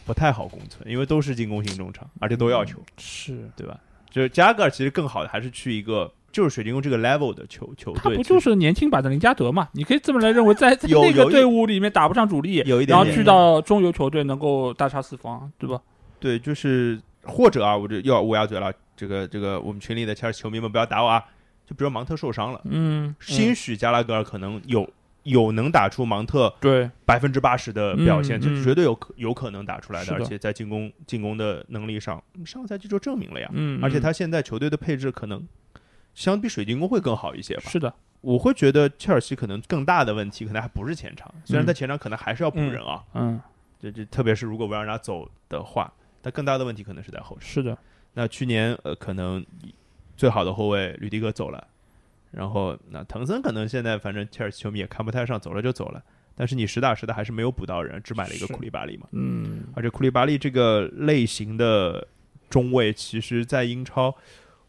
[0.06, 3.50] 不太好共存，因为都是进攻型中场，而且都要球，是。
[3.56, 3.80] 对吧？
[4.10, 9.68] 就是加拉格尔其实更好的还是去一个就是水晶宫这个 level 的球球队，他不就是年轻版的林加德嘛？
[9.74, 15.82] 你可以这么来认为，在 那个队伍里面打不上主力，有一点点然后去到中游球队能够大杀四方，对吧？
[16.20, 21.24] 对，就是或者啊，我这又要乌鸦嘴了，这个这个我们群里的切尔西球迷们不要打我啊，
[21.66, 24.90] 就比如芒特受伤了，嗯，兴许加拉格尔可能有
[25.24, 28.64] 有能打出芒特对，百分之八十的表现，嗯嗯。
[28.64, 30.16] 绝对有可有可能打出来的，的。
[30.16, 33.50] 而且在进攻进攻的能力上，上个赛季就证明了呀。
[33.54, 35.46] 嗯，而且嗯他现在球队的配置可能
[36.16, 37.64] 相比水晶宫会更好一些吧。
[37.68, 41.68] 是的，我会觉得切尔西可能更大的问题可能还不是前场，虽然嗯。
[41.68, 43.40] 在前场可能还是要补人啊，嗯，
[43.80, 45.92] 这这特别是如果维尔纳走的话，
[46.22, 47.48] 但更大的问题可能是在后场。
[47.48, 47.78] 是的，
[48.18, 49.46] 那去年呃，可能
[50.16, 51.68] 最好的后卫吕迪格走了，
[52.32, 56.04] 然后那滕森可能现在反正切尔西球迷也看不太上，走了就走了。
[56.34, 59.08] 但是你实打实的还是没有补到人，只买了一个库里巴利嘛。
[59.12, 62.08] 嗯，而且库里巴利这个类型的
[62.50, 64.16] 中卫，其实在英超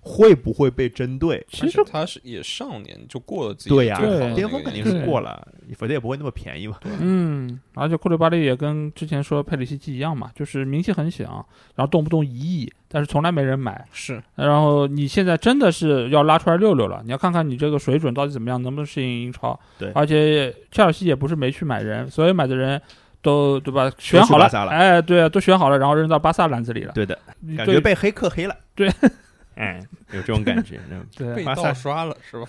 [0.09, 1.45] 会不会被针对？
[1.51, 4.01] 其实他是也上年就过了自己对呀、
[4.35, 5.47] 巅峰肯定是过了，
[5.77, 6.79] 否则也不会那么便宜嘛。
[6.99, 11.45] 嗯，而且库里巴利也跟之前说佩里西奇一样嘛，就是名气很响，
[11.75, 13.87] 然后动不动一亿，但是从来没人买。
[13.93, 19.59] 是然后你现在真的是要拉出来溜溜了，你要看看你这个水准到底怎么样，能不能适应英超。
[19.79, 22.81] 对而且切尔西也不是没去买人，所有买的人
[23.21, 23.93] 都对吧？
[23.99, 26.93] 选好了，哎，对啊，都选好了，然后扔到巴萨篮子里了。
[26.95, 27.19] 对的，
[27.57, 28.57] 感觉被黑客黑了。
[28.75, 28.89] 对，
[29.57, 29.81] 哎，
[30.13, 30.81] 有这种感觉。
[31.17, 32.47] 对被巴萨盗刷了是吧？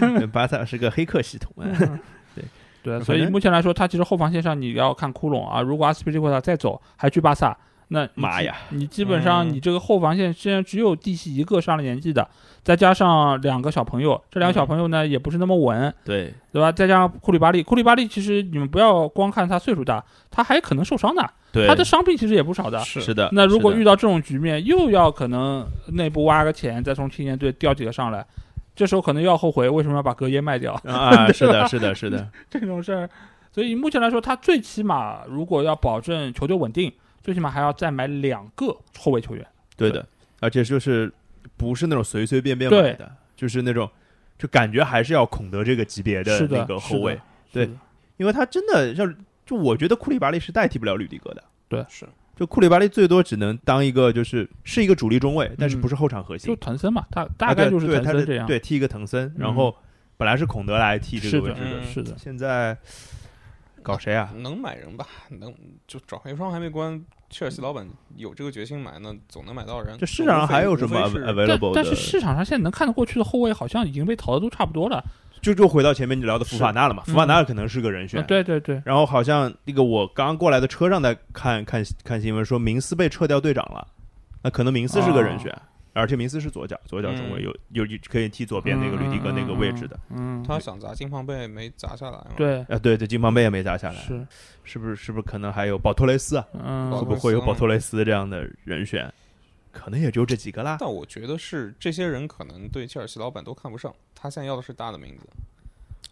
[0.00, 1.52] 那巴萨是个黑客系统。
[1.60, 1.70] 哎
[2.34, 2.44] 对，
[2.82, 5.60] 对所以目前来说，他其实后防线上你要看窟窿啊。
[5.60, 7.56] 如果阿斯皮利奎塔再走，还去巴萨，
[7.88, 8.56] 那妈呀！
[8.70, 12.26] 你基本上嗯你这个后防线现在只有蒂西一个上了年纪的，
[12.64, 16.72] 再加上两个小朋友，这两个小朋友呢也不是那么稳，对，对吧？
[16.72, 22.78] 再加上库里巴利，库里巴利其实你们不要光看他岁数大，他还可能受伤的，对，他的伤病其实也不少的。
[22.80, 23.28] 是是的。
[23.32, 28.26] 那如果遇到这种局面，又要可能内部挖个钱，再从青年队调几个上来，
[28.74, 33.10] 这时候可能又要后悔为什么要把格耶卖掉啊，是的， 是的，是的，这种事儿。
[33.52, 36.90] 所以目前来说，他最起码如果要保证球队稳定，
[37.22, 39.46] 最起码还要再买两个后卫球员。
[39.76, 40.06] 对的，
[40.40, 41.12] 而且就是
[41.58, 43.86] 不是那种随随便便买的，就是那种
[44.38, 47.20] 就感觉还是要孔德这个级别的那个后卫
[47.52, 47.68] 对
[48.16, 49.04] 因为他真的要
[49.52, 58.46] 就我觉得库里巴利是代替不了吕迪格的，对是就库里巴利最多只能当一个就是是一个主力中卫，但是嗯不是后场核心就，滕森嘛，大啊大概就是对对他的滕森这样。
[58.46, 59.76] 对踢一个滕森，然嗯后
[60.16, 62.74] 本来是孔德来踢这个位置的，嗯是的，现在
[63.82, 64.32] 搞谁啊？
[64.38, 65.06] 能买人吧？
[65.28, 65.54] 能
[65.86, 67.86] 就转会窗还没关，切尔西老板
[68.16, 69.98] 有这个决心买，那总能买到人。
[69.98, 71.10] 这市场上还有什么
[71.74, 75.04] 但是市场上现在能看得过去的后卫，好像已经被淘的都差不多了。
[75.42, 78.20] 就就回到前面你聊的福法纳了嘛，福法纳可能是个人选。
[78.20, 83.86] 啊，，对对对，然后好像那个我刚刚过来的车上在看看看新闻说明斯被撤掉队长了，
[84.42, 85.52] 那可能明斯是个人选，
[85.94, 89.98] 而且明斯是左脚左脚中卫，嗯有有可以踢左边那个吕迪格那个位置的。
[90.10, 92.26] 嗯，嗯，他想砸金胖贝没砸下来嘛？
[92.36, 92.60] 对。
[92.62, 94.24] 啊，对对，金胖贝也没砸下来，是，
[94.62, 96.46] 是不是是不是可能还有保托雷斯啊？
[96.52, 96.90] 嗯。
[96.92, 99.12] 会不会有保托雷斯这样的人选？
[99.72, 100.76] 可能也就这几个啦。
[100.78, 105.26] 但我觉得是这些人可能对切尔西老板都看不上，他现在要的是大的名字，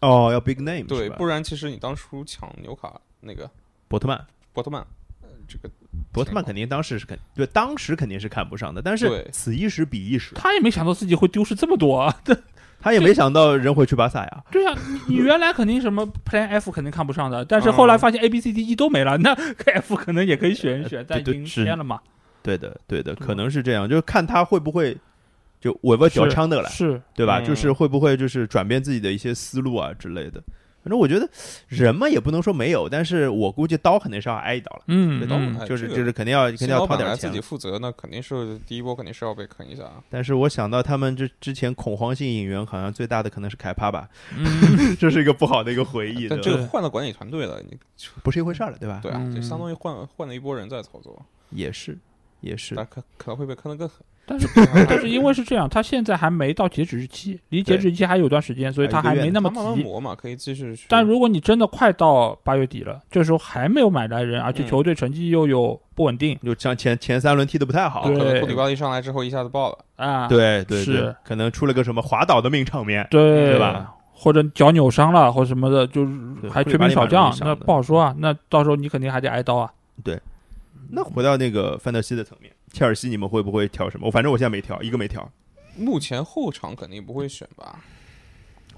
[0.01, 3.49] 哦，要 big name 对，不然其实你当初抢纽卡那个
[3.87, 4.81] 伯特曼，伯特曼，
[5.21, 5.69] 呃，这个
[6.11, 12.21] 伯特曼肯定当时是肯对当时肯定是看不上的，但是此一时彼一时，他也没想到自己会丢失这么多啊。
[12.83, 14.43] 他也没想到人会去巴萨呀。
[14.49, 14.75] 对啊，
[15.07, 19.35] 你你原来肯定什么 Plan F 肯定看不上的，但是后来发现 A B C D E 都没了，那
[19.71, 22.01] F 可能也可以选一选，但已经对对是签了嘛。
[22.43, 24.97] 对的，对的可能是这样，就是看他会不会
[25.59, 27.39] 就尾巴脚枪的了，是，对吧？
[27.39, 30.41] 嗯就是会不会就是转变自己的一些思路啊之类的。
[30.83, 31.29] 反正我觉得
[31.67, 35.21] 人嘛也不能说没有，但是我估计刀肯定是要挨一刀了，嗯，
[35.67, 37.29] 就是就是肯定要肯定要掏点钱。
[37.29, 40.01] 自己负责，那肯定是第一波肯定是要被坑一下啊。
[40.09, 44.43] 但是我想到他们之之前恐慌性引援，好像最大的可能是凯帕吧，嗯，
[44.99, 47.77] 这是一个不好的一个回忆，这个换了管理团队了，你
[48.23, 49.01] 不是一回事儿了，对吧？
[49.03, 51.95] 对啊，嗯就相当于换换了一波人在操作，也是
[52.41, 53.97] 也是但可可能会被坑得更狠。
[54.23, 54.47] 但是
[54.87, 59.77] 但是因为是这样，他现在还没到截止日期，离截止日期还有段时间，所以他还没那么急慢慢。
[59.79, 60.77] 磨嘛，可以继续。
[60.87, 73.95] 但如果你真的快到八月底了，这时候还没有买来人，而且嗯球队成绩又有不稳定就像前前三轮踢的不太好，对可能库里巴利上来之后一下子爆了，啊，对对对是，可能出了个什么滑倒的命场面，对对吧？
[74.13, 76.13] 或者脚扭伤了或什么的，就是
[76.49, 78.15] 还缺兵少将那不好说啊。
[78.19, 79.69] 那到时候你肯定还得挨刀啊。
[80.91, 84.05] 那回到那个范德西的层面，切尔西你们会不会挑什么？
[84.07, 85.31] 我反正我现在没挑，一个没挑，
[85.77, 87.79] 目前后场肯定不会选吧？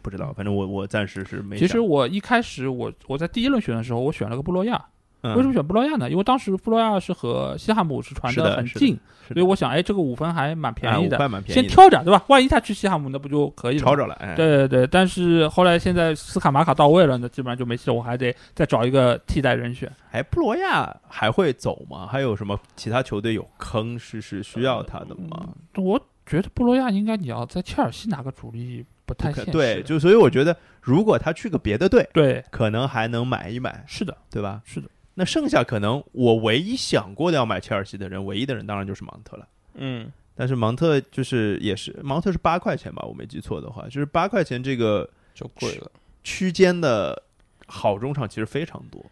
[0.01, 1.57] 不知道，反正我我暂时是没。
[1.57, 4.85] 其实我一开始我我在第一轮选的时候，我选了个布洛亚。
[5.23, 6.09] 嗯为什么选布洛亚呢？
[6.09, 11.17] 因为当时布洛亚是和西汉姆是传的很近，所以我想，哎，这个五分还蛮便宜的，
[11.47, 12.21] 先挑着，对吧？
[12.27, 13.89] 万一他去西汉姆，那不就可以了吗？
[13.89, 19.89] 抄着了，哎，对对对，但是后来现在斯卡马卡到位了，那基本上就没戏了，我还得再找一个替代人选。
[20.11, 22.05] 哎，布罗亚还会走吗？
[22.05, 25.47] 还有什么其他球队有坑是是需要他的吗？
[25.77, 29.51] 我觉得布罗亚应该你要在切尔西拿个主力不太可现实。
[29.51, 34.61] 对，就所以我觉得，如果他去个别的队，对，可能还能买一买，是的，对吧？
[34.65, 34.89] 是的。
[35.15, 39.47] 那剩下可能我唯一想过的要买切尔西的人，唯一的人当然就是芒特了。
[39.75, 45.91] 嗯，但是芒特就是也是芒特是八块钱吧，我没记错的话，就是八块钱这个就贵了。
[46.23, 47.21] 区间的
[47.67, 49.03] 好中场其实非常多，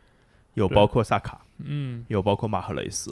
[0.54, 3.12] 有包括萨卡，嗯，有包括马赫雷斯，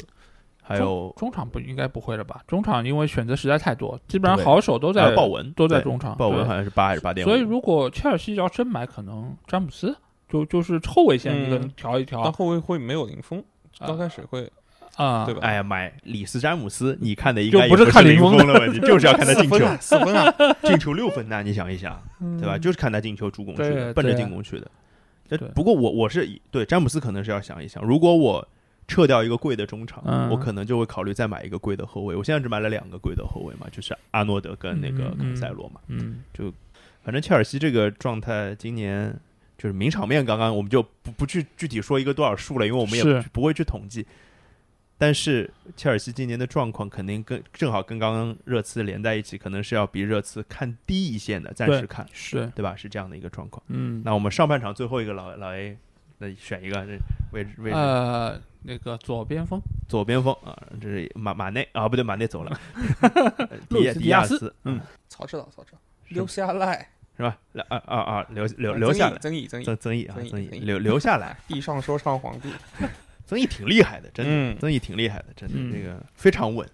[0.61, 2.41] 还有中场不应该不会了吧？
[2.47, 6.13] 中场因为选择实在太多，基本上好手都在还有鲍文都在中场。
[6.13, 9.95] 对鲍文好像是八还是八点五，所以如果切尔西要真买，可能詹姆斯
[10.29, 13.43] 就就是后卫线一个嗯调一调但后卫会没有林峰，
[13.79, 14.49] 刚开始会
[14.95, 22.01] 啊，对吧哎呀，买里斯詹姆斯，你看的应就不是该也是看林峰的问题，就是要看他进球，四分啊， 进球六分呐，你想一想，
[22.39, 22.57] 对吧？
[22.57, 24.69] 就是看他进球、助攻去的，奔着进攻去的。
[25.27, 28.47] 这不过我我是以对詹姆斯可能是要想一想，如果我
[28.87, 32.15] 撤掉一个贵的中场，嗯我可能就会考虑再买一个贵的后卫。
[32.15, 35.79] 我现在只买了两个贵的后卫嘛，就是阿诺德跟那个坎塞罗嘛。
[35.87, 36.51] 嗯，就
[37.03, 39.15] 反正切尔西这个状态，今年
[39.59, 44.07] 就是名场面，刚刚我们就不不去具体说一个多少数了，因为我们也是不会去统计。
[44.97, 52.75] 但是切尔西今年的状况肯定跟正好跟刚刚热刺连在一起，可能是要比热刺看低一线的，暂时对看，是，对吧？
[52.75, 53.61] 是这样的一个状况。
[53.67, 55.77] 嗯，那我们上半场最后一个老老 A，
[56.17, 56.97] 那选一个这
[57.31, 62.59] 位置位置，呃，那个左边锋，左边锋啊，这是马马内啊，不对，马内走了，
[63.69, 65.77] 路易斯迪亚迪亚斯斯，嗯，曹指导，曹指导，
[66.09, 66.89] 留下来，
[67.19, 67.37] 是吧？
[67.67, 72.49] 啊啊啊，留留留下来，曾毅，曾毅，曾曾毅啊，曾毅留留下来，地上说唱皇帝，
[73.27, 76.65] 曾毅挺厉害的，真的，嗯曾毅挺厉害的，真的，嗯这个非常稳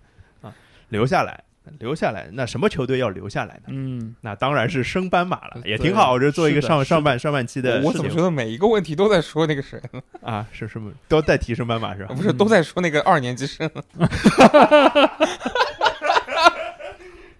[0.43, 0.53] 啊，
[0.89, 1.43] 留下来，
[1.79, 3.63] 留下来，那什么球队要留下来呢？
[3.69, 6.11] 嗯，那当然是升班马了，也挺好。
[6.11, 9.99] 我这做一个上上半上半期的我怎么觉得每一个问题都在说那个谁呢？
[10.21, 12.13] 啊，是什么都在提升班马是吧？
[12.15, 13.67] 不是都在说那个二年级生？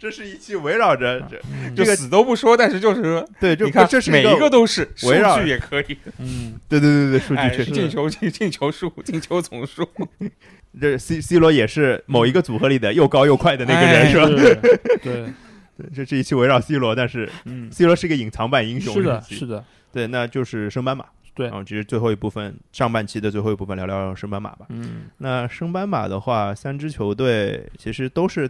[0.05, 1.35] 这是一期围绕着这
[1.71, 9.83] 就这个死都不说，但是就是对，就你看这是每一个都是数围绕据也可以，嗯，对对对对，数据哎，确实，进球进进球数 进球总数，
[10.79, 14.27] 这 C C 罗也是某一个组合里的又高又快的那个人哎是吧？
[14.27, 14.55] 对，
[15.01, 15.25] 对，
[15.75, 21.03] 对这是一期围绕 C 罗，但是嗯，C 罗是个隐藏版英雄，是的，是的，对，那就是升班马。
[21.33, 21.47] 对。
[21.47, 24.67] 然后其实最后一部分上半期的最后一部分聊聊升班马吧。
[24.69, 28.47] 嗯，那升班马的话，三支球队其实都是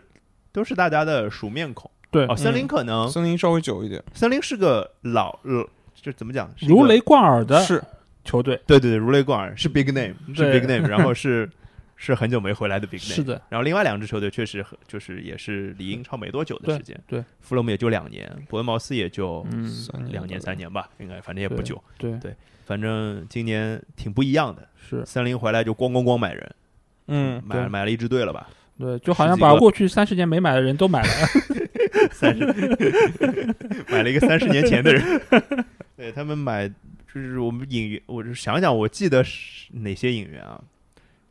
[0.56, 1.90] 都是大家的熟面孔。
[2.10, 2.26] 对。
[2.28, 2.68] 哦，，森林嗯。
[2.68, 6.50] 可能森林稍微久一点，森林是个老呃，就怎么讲？
[6.62, 7.84] 如雷贯耳的是。
[8.24, 11.48] 球队，对对对，如雷贯耳是 big name，是 big name， 然后是
[11.96, 13.14] 是很久没回来的 big name。
[13.14, 17.20] 是的，然后另外两支球队确实很就是也是离英超没多久的时间，对。
[17.20, 21.80] 对弗洛姆也就两年，伯恩茅斯也就嗯，三两年三年吧，应该反正也不久。
[22.00, 22.34] 对对，
[22.66, 26.56] 反正今年挺不一样的，是，森林回来就咣咣咣买人，
[27.10, 28.50] 嗯，买买了一支队了吧？
[28.78, 31.10] 对，就好像把过去三十年没买的人都买了，
[32.12, 32.46] 三十，
[33.90, 35.22] 买了一个三十年前的人。
[35.96, 40.60] 对他们买，就是我们引援，我就想想，我记得是哪些影员啊？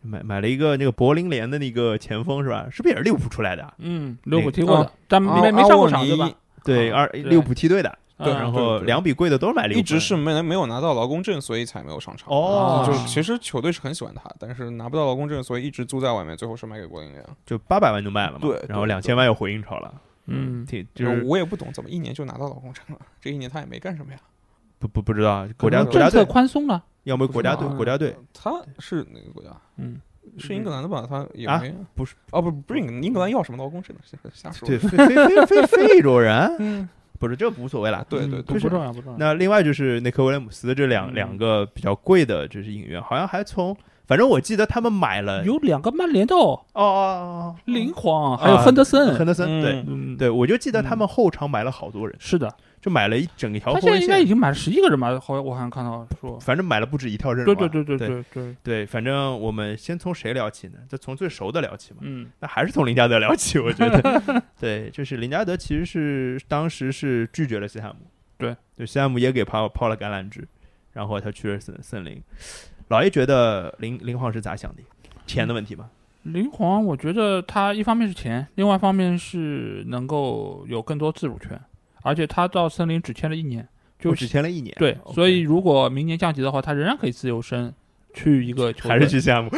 [0.01, 2.67] 买买了一个那个柏林联的那个前锋是吧？
[2.71, 3.75] 是不是也是利物浦出来的？
[3.79, 6.31] 嗯，利物浦踢过的，但没阿没没上过场对吧？
[6.65, 7.99] 对二利物浦梯队的。
[8.17, 12.29] 对然后两笔贵的都是买利物浦，一直是没没有拿到劳工证，所以才没有上场。
[12.33, 17.25] 哦，啊就其实球队是很喜欢他，但是拿不到劳工证，所以一直租在外面，最后是卖给国林联。
[17.45, 19.93] 就八百万就卖了嘛，对然后两千万又回英超了，
[20.27, 24.19] 嗯，挺就是我也不懂怎么一年就拿到劳工证了，这一年他也没干什么呀。
[24.79, 29.51] 不不不知道国家国家队宽松了，要么国家队国家队他是哪个国家？
[29.77, 30.01] 嗯，
[30.37, 31.07] 是英格兰的吧？
[31.09, 34.03] 他也啊没不是哦，不不是英英格兰要什么劳工证呢？
[34.33, 34.69] 瞎说。
[34.69, 36.89] 对，非非非非非洲人，嗯，
[37.19, 38.01] 不是这无所谓啦。
[38.01, 39.19] 嗯对对对，不不重要不重要。
[39.19, 43.77] 那另外就是那克威廉姆斯这两嗯两个比较贵的，就是影院，好像还从，
[44.07, 55.19] 反正我记得他们买了，有两个曼联的哦，哦哦哦，林皇还有亨德森，亨德森，对对，我就记得他们后场买了好多人，是的，就买了一整条他现在应该已经买了十一个人吧？
[55.19, 57.47] 好像我好像看到说，反正买了不止一条人。
[57.47, 57.97] 对对对对。
[57.97, 60.75] 对对，对，反正我们先从谁聊起呢？
[60.89, 62.01] 就从最熟的聊起嘛。
[62.03, 68.03] 嗯，那还是从林加德聊起， 我觉得，对，就是林加德其实是当时是拒绝了西汉姆，
[68.37, 70.47] 对，就西汉姆也给抛抛了橄榄枝，
[70.93, 72.23] 然后他去了森森林。
[72.89, 74.83] 老爷觉得林林皇是咋想的？
[75.27, 75.91] 钱的问题吗？
[76.25, 81.61] 林皇，我觉得他一方面是钱，另外一方面是能够有更多自主权，
[82.03, 83.67] 而且他到森林只签了一年，
[83.99, 87.73] 就只签了一年，对所以如果明年降级的话，他仍然可以自由身
[88.15, 88.91] 去一个球队。
[88.91, 89.51] 还是去西汉姆。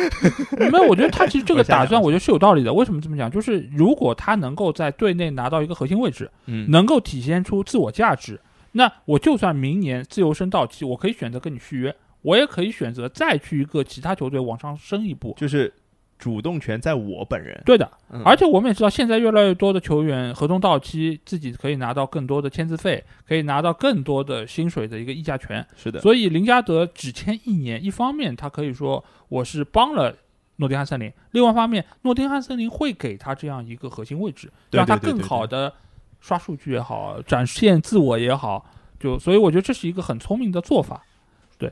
[0.58, 2.72] 没有，我觉得他其实这个 打算，我觉得是有道理的。
[2.72, 3.30] 为什么这么讲？
[3.30, 8.40] 就是如果他能够在队内拿到一个核心位置，嗯，能够体现出自我价值，
[8.72, 11.94] 那我就算明年自由身到期，我可以选择跟你续约，
[12.26, 15.32] 我也可以选择再去一个其他球队往上升一步。
[15.36, 15.72] 就是
[16.18, 17.62] 主动权在我本人。
[17.64, 25.64] 对的，嗯而且我们也知道，现在越来越多的球员合同到期，自己可以拿到更多的签字费，可以拿到更多的薪水的一个议价权。
[25.76, 30.16] 是的，所以林加德只签一年，一方面他可以说我是帮了
[30.56, 35.72] 诺丁汉森林，另外一方面诺丁汉森林会给他这样一个核心位置，让他更好的
[36.18, 38.64] 刷数据也好，展现自我也好，
[38.98, 41.04] 就所以我觉得这是一个很聪明的做法。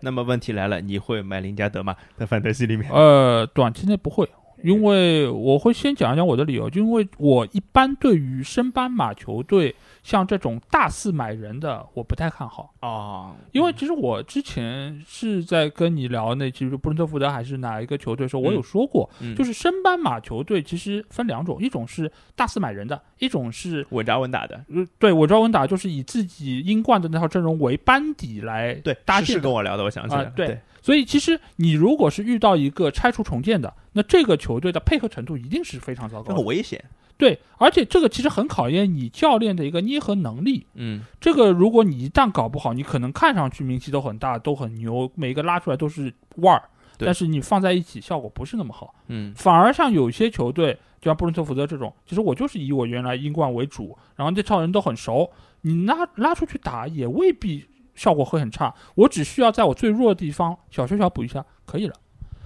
[0.03, 1.95] 那么问题来了，你会买林加德吗？
[2.16, 4.28] 在范特西里面，呃，短期内不会，
[4.64, 12.72] 因为我会先讲一讲我的理由，就因为我一般对于升班马球队像这种大肆买人的，我不太看好。
[12.80, 19.34] 啊，因为其实我之前是在跟你聊那期，就布伦特福德还是哪一个球队的时候，我有说过，嗯。
[19.34, 36.35] 就是升班马球队其实分两种，一种是大肆买人的，一种是稳扎稳打的，呃对稳扎稳打就是以自己英冠的那套阵容为班底来对，是搭建是跟我聊的，我想起来对所以其实你如果是遇到一个拆除重建的，那这个球队的配合程度一定是非常糟糕的。
[36.35, 36.85] 很危险，
[37.16, 40.66] 对，而且这个其实很考验你教练的一个捏合能力。
[40.74, 46.62] 嗯，这个如果你一旦搞不好，你可能看上去名气都很大，都很牛，每一个拉出来都是腕儿，
[46.99, 48.95] 但是你放在一起效果不是那么好。
[49.09, 55.30] 嗯，反而像有些球队，就像布伦特福德这种，其实我就是以我原来英冠为主，然后这套人都很熟，
[55.62, 57.64] 你拉拉出去打也未必
[57.95, 58.74] 效果会很差。
[58.95, 61.95] 我只需要在我最弱的地方小修小补一下，可以了。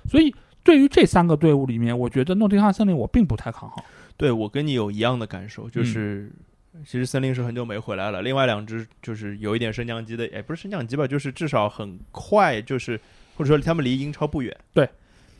[0.08, 3.84] 所以对于这三个队伍里面，我觉得诺丁汉森林我并不太看好。
[4.16, 6.32] 对我跟你有一样的感受，嗯就是。
[6.84, 13.00] 其实森林是很久没回来了，另外两只就是有一点升降机的，也不是升降机吧，就是至少很快，就是
[13.34, 14.56] 或者说他们离英超不远。
[14.72, 14.88] 对，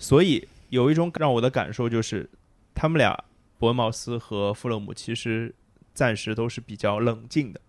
[0.00, 2.28] 所以有一种让我的感受就是，
[2.74, 3.16] 他们俩
[3.56, 5.54] 伯恩茅斯和富勒姆其实
[5.94, 7.60] 暂时都是比较冷静的。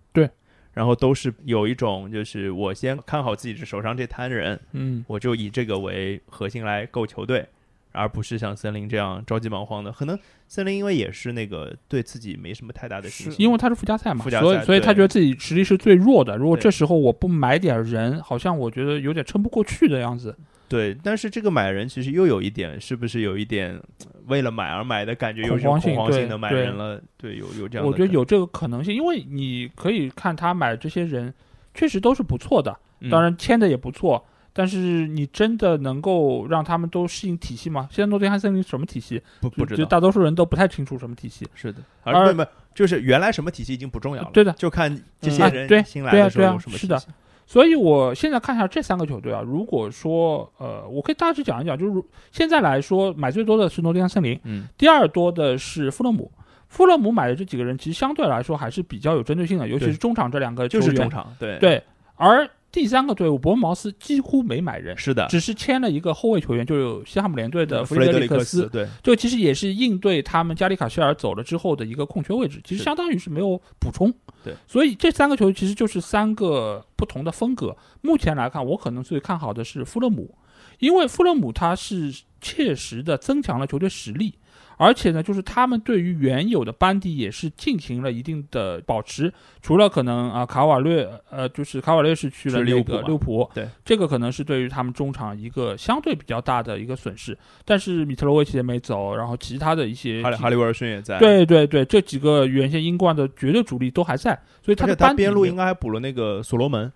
[0.74, 7.48] 对，然后都是有一种就是我先看好自己手上这摊人，嗯，我就以这个为核心来构球队，
[7.92, 9.92] 而不是像森林这样着急忙慌的。
[9.92, 10.18] 可能
[10.48, 16.38] 森林因为也是那个对自己没什么太大的信心，因为他是附加赛嘛，附加赛所以所以他觉得自己实力是最弱的。
[16.38, 20.36] 如果这时候我不买点人，好像我觉得有点撑不过去的样子。
[20.70, 23.74] 对，但是这个买人其实又有一点，是不是有一点
[24.06, 27.02] 呃为了买而买的感觉，有一种恐慌性的买人了？
[27.18, 31.34] 对，有有这样的，我觉得，有这个可能性，因为你可以看他买这些人，
[31.74, 34.24] 确实都是不错的，嗯当然签的也不错。
[34.52, 37.88] 但是你真的能够让他们都适应体系吗？
[37.92, 39.22] 现在诺丁汉森林什么体系？
[39.40, 41.48] 不不知道，就大多数人都不太清楚什么体系。
[41.54, 47.12] 是的，而而不不就是原来什么体系已经不重要了，对的，就看这些人新来的时候有什么是的体系。
[47.50, 56.32] 所以我现在看一下这三个球队啊，如果说呃，我可以大致讲一讲，就是现在来说买最多的是诺丁汉森林，嗯，第二多的是富勒姆。
[56.68, 60.86] 富勒姆买的这几个人，其实相对来说还是比较有针对性的，尤其是中场这两个球员。
[60.86, 61.84] 就是中场，对，对，
[62.16, 74.14] 而第三个队伍伯恩茅斯几乎没买人，是的，只是签了一个后卫球员，就有西汉姆联队的弗弗雷德里克斯，对，就其实也是应对他们加里卡希尔走了之后的一个空缺位置，其实相当于是没有补充。
[74.44, 77.76] 对，所以这三个球队其实就是三个不同的风格。
[78.02, 80.36] 目前来看，我可能最看好的是富勒姆，
[80.80, 84.36] 因为富勒姆他是切实的增强了球队实力。
[84.82, 97.38] 而且呢，就是他们对于原有的班底也是进行了一定的保持，除了可能啊卡瓦略，呃，就是卡瓦略是去了那个是利物浦嘛利物浦，对，这个可能是对于他们中场一个相对比较大的一个损失。
[97.66, 104.32] 但是米特罗维奇也没走，然后其他的一些哈利哈利威尔逊也在，，对对对，这几个原先英冠的绝对主力都还在，
[104.64, 106.94] 所以他的班底边路应该还补了那个所罗门，就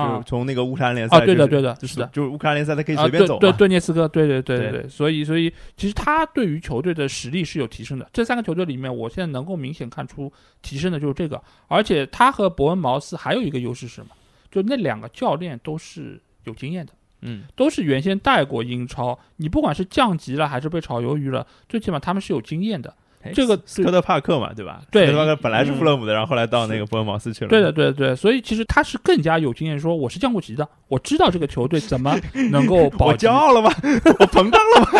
[0.00, 2.10] 啊从那个乌克兰联赛，啊，对的对的，就是的。
[2.12, 8.08] 就是乌克兰联赛他可以啊，随便走嘛，对对，顿涅茨克，对对对对对，所以所以其实他对于球队的实力是有提升的。
[8.12, 10.32] 这三个球队里面，我现在能够明显看出
[10.62, 14.08] 提升的就是这个，而且他和伯恩茅斯还有一个优势是什么？
[14.50, 16.92] 就那两个教练都是有经验的。
[17.22, 22.94] 嗯，都是原先带过英超，你不管是降级了还是被炒鱿鱼了，最起码他们是有经验的。
[23.26, 24.82] 哎这个斯科特帕克嘛，对吧？
[24.90, 28.16] 对斯科特帕克本来是嗯富勒姆的，然后后来到那个伯恩茅斯去了，对的，对的，对的。
[28.16, 32.18] 所以其实他是更加有经验，说我是降过级的，我知道这个球队怎么
[32.50, 33.30] 能够保我骄。
[33.32, 33.70] 傲了吗？
[34.18, 34.90] 我膨胀了吧？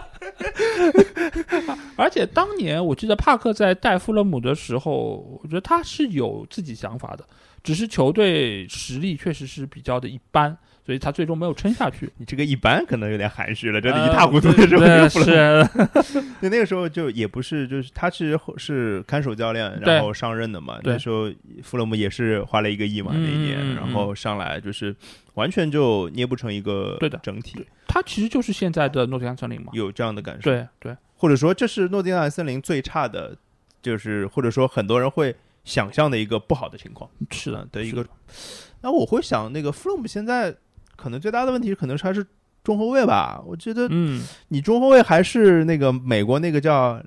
[1.96, 7.24] 而且当年我记得帕克在带富勒姆的时候，我觉得他是有自己想法的，
[7.62, 10.56] 只是球队实力确实是比较的一般，
[10.90, 12.10] 所以他最终没有撑下去。
[12.16, 20.80] 你这个一般可能有点含蓄了，真的，呃一塌糊涂的时候对又富勒姆是， 对，那个时候就也不是，就是他是是看守教练，然后上任的嘛。
[20.82, 21.30] 那时候
[21.62, 24.92] 弗洛姆也是花了一个亿嘛，那一年，然后上来就是
[25.34, 29.70] 完全就捏不成一个对的整体，他其实就是现在的诺丁汉森林嘛。
[29.72, 33.36] 有这样的感受。，对对，或者说这是诺丁汉森林最差的，
[33.80, 37.08] 就是或者说很多人会想象的一个不好的情况。
[37.30, 38.04] 是的嗯，的一个。
[38.82, 40.56] 那我会想，那个弗洛姆现在
[41.00, 42.26] 可能最大的问题可能是还是
[42.62, 43.42] 中后卫吧。
[43.46, 47.02] 我觉得嗯，你中后卫还是那个美国那个叫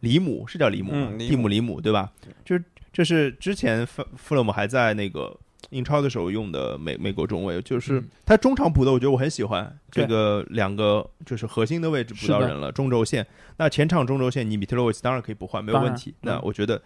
[0.00, 1.08] 里姆，是叫里姆吗？
[1.10, 2.12] 嗯姆蒂姆里姆对吧？
[2.44, 5.34] 就是这是之前富富勒姆还在那个
[5.70, 13.26] 英超的时候用的美美国中卫，就是嗯他中场补的，我觉得我很喜欢这个两个就是核心的位置补到人了，中轴线。
[13.56, 16.14] 那前场中轴线，你米特洛维奇当然可以不换，没有问题。
[16.20, 16.80] 那嗯我觉得。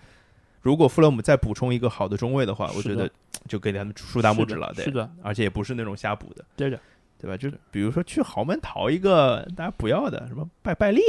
[0.66, 3.08] 如果富勒姆再补充一个好的中卫的话，我觉得
[3.46, 6.44] 就给他们竖大拇指了，对，是的，而且也不是那种瞎补的。
[6.56, 6.76] 对的，
[7.20, 7.36] 对吧？
[7.36, 11.00] 就比如说去豪门淘一个大家不要的，什么拜拜利，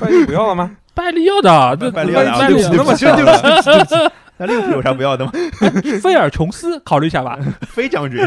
[0.00, 0.76] 拜利不要了吗？
[0.94, 5.32] 拜利要的，这拜利拜拜利要的啊对不起对不起对不起对不起对不起，那利物浦有啥不要的吗？
[6.00, 7.38] 菲尔琼斯考虑一下吧。
[7.62, 8.20] 飞将军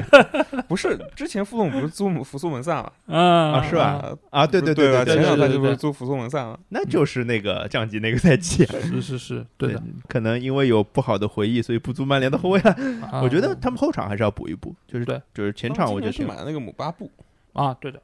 [0.67, 3.83] 不是，之前副总不是租姆福苏门散了 嗯啊是吧
[4.31, 4.41] 啊？
[4.41, 5.03] 啊，对对对吧？
[5.05, 6.59] 对前两对对对赛季不是租福苏门散了？
[6.69, 9.81] 那就是那个降级那个赛季，是是是，对的。
[10.07, 12.71] 可能因为有不好的回忆，所以不租曼联的后卫了。
[13.11, 17.09] 啊我觉得他们后场还是要补一补，就是对就是前场我觉得挺是买了那个姆巴布
[17.53, 18.01] 啊，对的，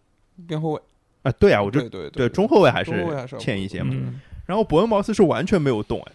[0.48, 0.82] 边后卫
[1.24, 3.90] 啊，对啊，我觉得对对对中后卫还中后卫还是欠一些嘛。
[3.94, 6.14] 嗯，然后伯恩茅斯是完全没有动哎，对，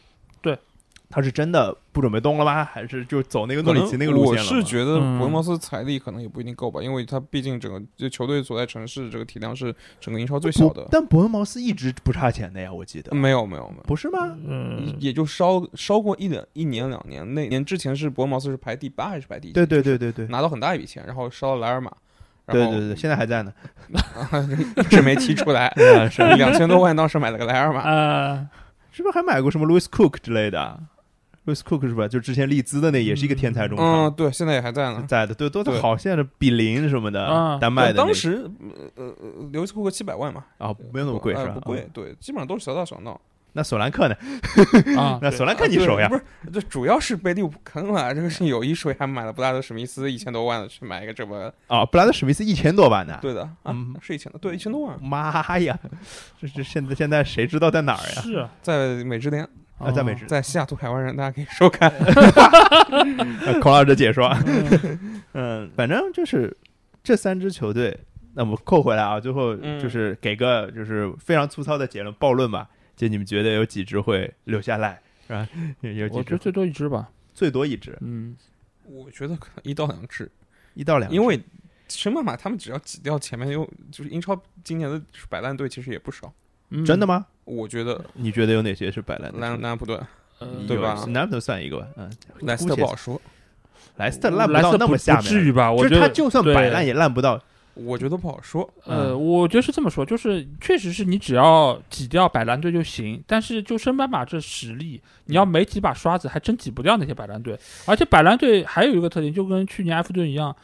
[1.14, 2.64] 他是真的不准备动了吗？
[2.64, 4.56] 还是就走那个诺里奇那个路线了我？
[4.56, 10.88] 是觉得嗯伯恩茅斯财力可能也不一定够吧，因为他毕竟整个就球队所在城市这个体量是整个英超最小的。
[10.90, 14.34] 但伯恩茅斯一直不差钱的呀，我记得没有没有没有，不是吗？
[14.48, 19.52] 嗯，也就烧烧过一两一年两年，那年之前是伯恩茅斯是排第八还是排第几？
[19.52, 21.92] 对对对对对拿到很大一笔钱，然后烧了莱尔马，
[22.46, 23.52] 然后对对对，现在还在呢。
[24.90, 28.48] 是没踢出来，啊 是两千多万当时买了个莱尔马，呃，
[28.90, 30.80] 是不是还买过什么 Louis Cook 之类的
[31.46, 32.06] ？Louis Cook 是吧？
[32.06, 33.86] 就之前利兹的那也是一个天才中场。
[33.86, 35.04] 嗯，对，现在也还在呢。
[35.08, 38.48] 在的，对，都在好，现在的比邻什么的，啊丹麦的、当时
[38.96, 41.52] 呃呃呃，刘斯库克七百万嘛，啊，没有那么贵是吧？
[41.54, 43.20] 呃不贵啊，对，基本上都是小打小闹。
[43.54, 44.14] 那索兰克呢？
[44.96, 48.14] 啊， 那索兰克你熟呀不是，这主要是被利物浦坑了。
[48.14, 53.18] 这个是有一说一，还买了布拉德史密斯一千多万的去买一个这么啊，布拉德史密斯一千多万的。
[53.20, 55.78] 对的啊嗯，是一千多，对，一千多万，妈呀，
[56.40, 58.22] 这这现在现在谁知道在哪儿呀？
[58.22, 59.46] 是啊，在美职联，
[59.82, 61.90] 啊，在美职，在西雅图海湾人，大家可以收看。
[63.46, 66.54] 呃孔老师解说，嗯 嗯，反正就是
[67.02, 67.98] 这三支球队，
[68.34, 75.48] 那我们扣回来啊，最后嗯就是给个就是非常粗糙的结论暴论吧，就你们觉得有几支会留下来是吧？
[75.80, 77.08] 有有几支我觉得最多一支吧。
[77.34, 78.36] 最多一支，嗯，
[78.84, 80.30] 我觉得可能一到两支，
[80.74, 81.40] 一到两支，因为
[81.88, 86.32] 申办嘛他们只要挤掉前面有，就是英超今年的摆烂队其实也不少。
[86.68, 87.06] 嗯真的？
[87.06, 87.26] 吗？
[87.44, 89.38] 我觉得你觉得有哪些是摆烂的？
[89.38, 89.98] 南南普顿、
[90.38, 93.20] 呃对吧有南普顿算一个吧，嗯，莱斯特不好说，
[93.96, 95.70] 莱斯特烂不到莱斯特那么下面，不至于吧？
[95.70, 97.40] 我就是他觉得他就算摆烂也烂不到。
[97.74, 98.68] 我觉得不好说。
[98.84, 107.58] 呃，嗯我觉得是这么说，就是确实是你只要挤掉摆烂队就行，但是就升班马这实力，你要没几把刷子，还真挤不掉那些摆烂队。
[107.86, 110.54] 而且摆烂队还有一个特点，就跟去年埃弗顿一样，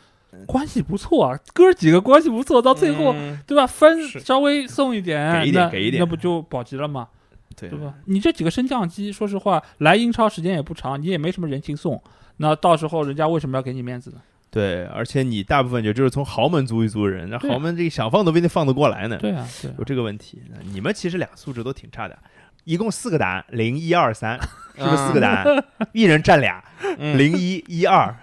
[0.46, 7.08] 关系不错啊，哥儿几个关系不错，到最后、嗯对吧，分稍微送一点，给一点给一点那不就保级了吗？
[7.56, 7.94] 对对吧？
[8.04, 12.00] 你这几个升降机，说实话，来英超时间也不长，你也没什么人情送，
[12.36, 14.18] 那到时候人家为什么要给你面子呢？
[14.50, 19.18] 对，而且你大部分就就是从豪门租一租人，那豪门这个想放都不一定放得过来呢。
[19.18, 20.40] 对啊，对啊有这个问题。
[20.50, 22.16] 那你们其实俩素质都挺差的，
[22.64, 24.40] 一共四个答案，零一二三，
[24.76, 25.64] 是不是四个答案？
[25.92, 26.64] 一人占俩，
[26.98, 28.14] 嗯零一一二，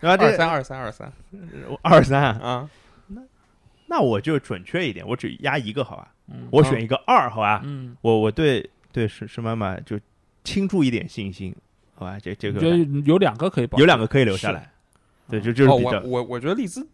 [0.00, 1.12] 然后这二三二三二三。
[1.82, 2.68] 二三， 啊，
[3.08, 3.22] 那
[3.86, 6.12] 那我就准确一点，我只压一个，好吧？
[6.28, 6.48] 嗯。
[6.50, 7.60] 我选一个二，好吧？
[7.64, 9.98] 嗯，我我对对是是妈妈就
[10.44, 11.54] 倾注一点信心，
[11.94, 12.18] 好吧？
[12.20, 12.68] 这这个就
[13.04, 14.70] 有两个可以保，有两个可以留下来，
[15.28, 16.86] 对，就就是哦，比较我我我觉得利兹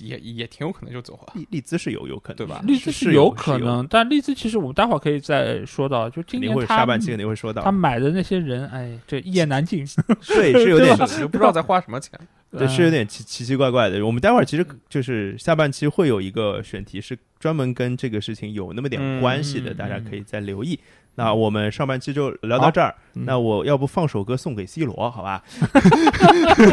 [0.00, 1.32] 也也挺有可能就走了。
[1.34, 9.84] 利利兹是有有可能对吧利兹是有可能，但利兹其实我们待会儿可以再说到，就今肯定会年下半期肯定会说到他，买的那些人，哎，这一言难尽，
[10.26, 12.18] 对，是有 点不知道在花什么钱。
[12.56, 14.06] 对，是有点奇奇奇怪怪的。
[14.06, 20.78] 我们待会儿其实就是下半期会有一个选题，是专门跟这个事情有那么点嗯关系的，嗯大家可以再留意。
[21.16, 25.42] 那我们上半期就聊到这儿，嗯那我要不放首歌送给 C 罗，好吧？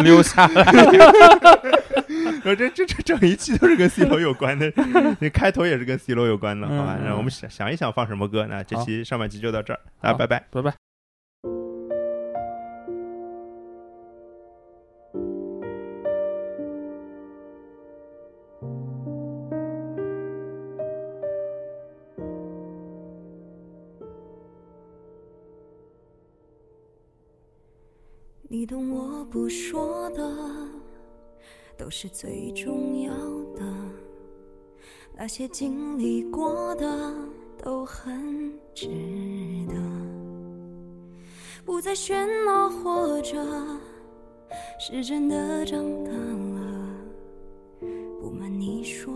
[0.03, 0.63] 溜下来，
[2.43, 4.71] 这这这这整一期都是跟 C 罗有关的，
[5.19, 6.97] 那开头也是跟 C 罗有关的，好吧？
[6.99, 8.45] 嗯那我们想想一想放什么歌？
[8.49, 10.45] 那这期上半期就到这儿，啊拜拜。
[10.51, 10.73] 拜拜。
[28.53, 30.21] 你懂我不说的，
[31.81, 33.11] 都是最重要
[33.55, 33.63] 的。
[35.15, 37.11] 那些经历过的
[37.57, 38.87] 都很值
[39.67, 39.73] 得，
[41.65, 43.43] 不再喧闹或者
[44.79, 46.87] 是真的长大了。
[48.21, 49.11] 不瞒你说，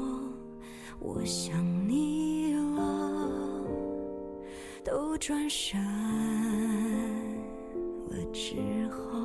[1.00, 3.62] 我想你了，
[4.84, 5.80] 都转身
[8.10, 8.56] 了之
[8.90, 9.20] 后，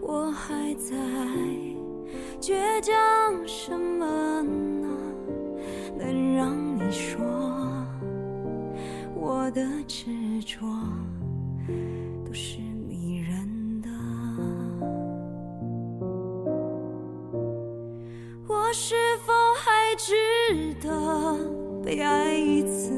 [0.00, 0.96] 我还在
[2.46, 2.94] 倔强
[3.44, 4.40] 什么
[5.98, 7.20] 能让你说
[9.16, 10.06] 我的执
[10.44, 10.64] 着
[12.24, 13.88] 都是迷人的。
[18.46, 18.94] 我是
[19.26, 20.14] 否还值
[20.80, 21.36] 得
[21.84, 22.92] 被爱一次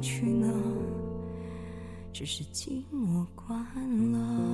[0.00, 0.52] 去呢？
[2.12, 4.49] 只是寂寞惯了。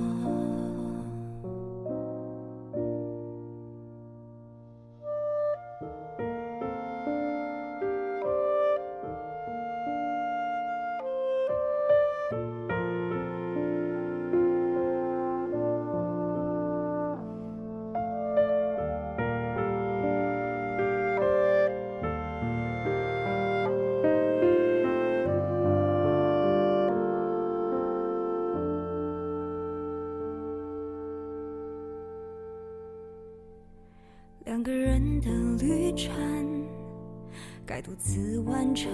[37.87, 38.91] 独自完成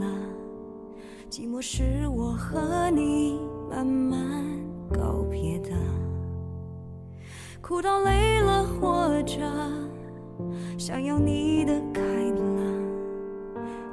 [0.00, 0.06] 了
[1.30, 3.38] 寂寞是我和你
[3.70, 4.44] 慢慢
[4.92, 5.70] 告别的
[7.60, 9.38] 哭到累了或者
[10.76, 12.74] 想要你的开朗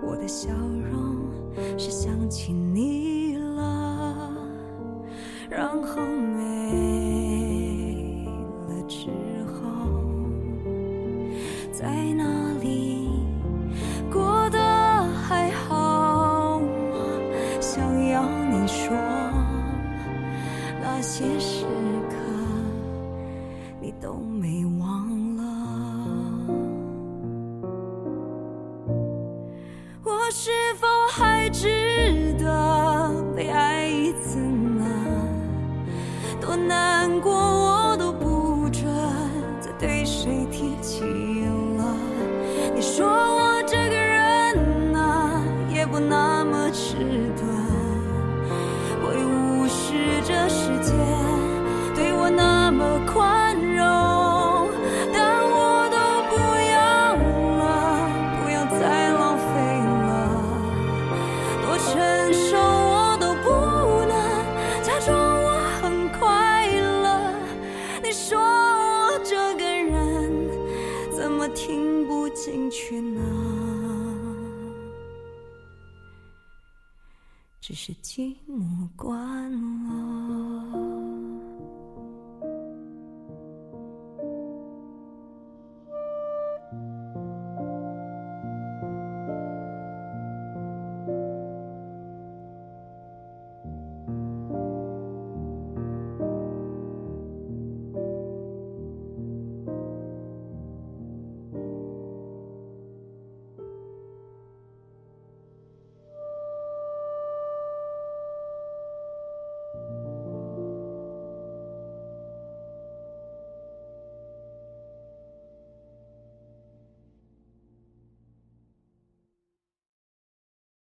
[0.01, 1.29] 我的笑容
[1.77, 3.20] 是想起你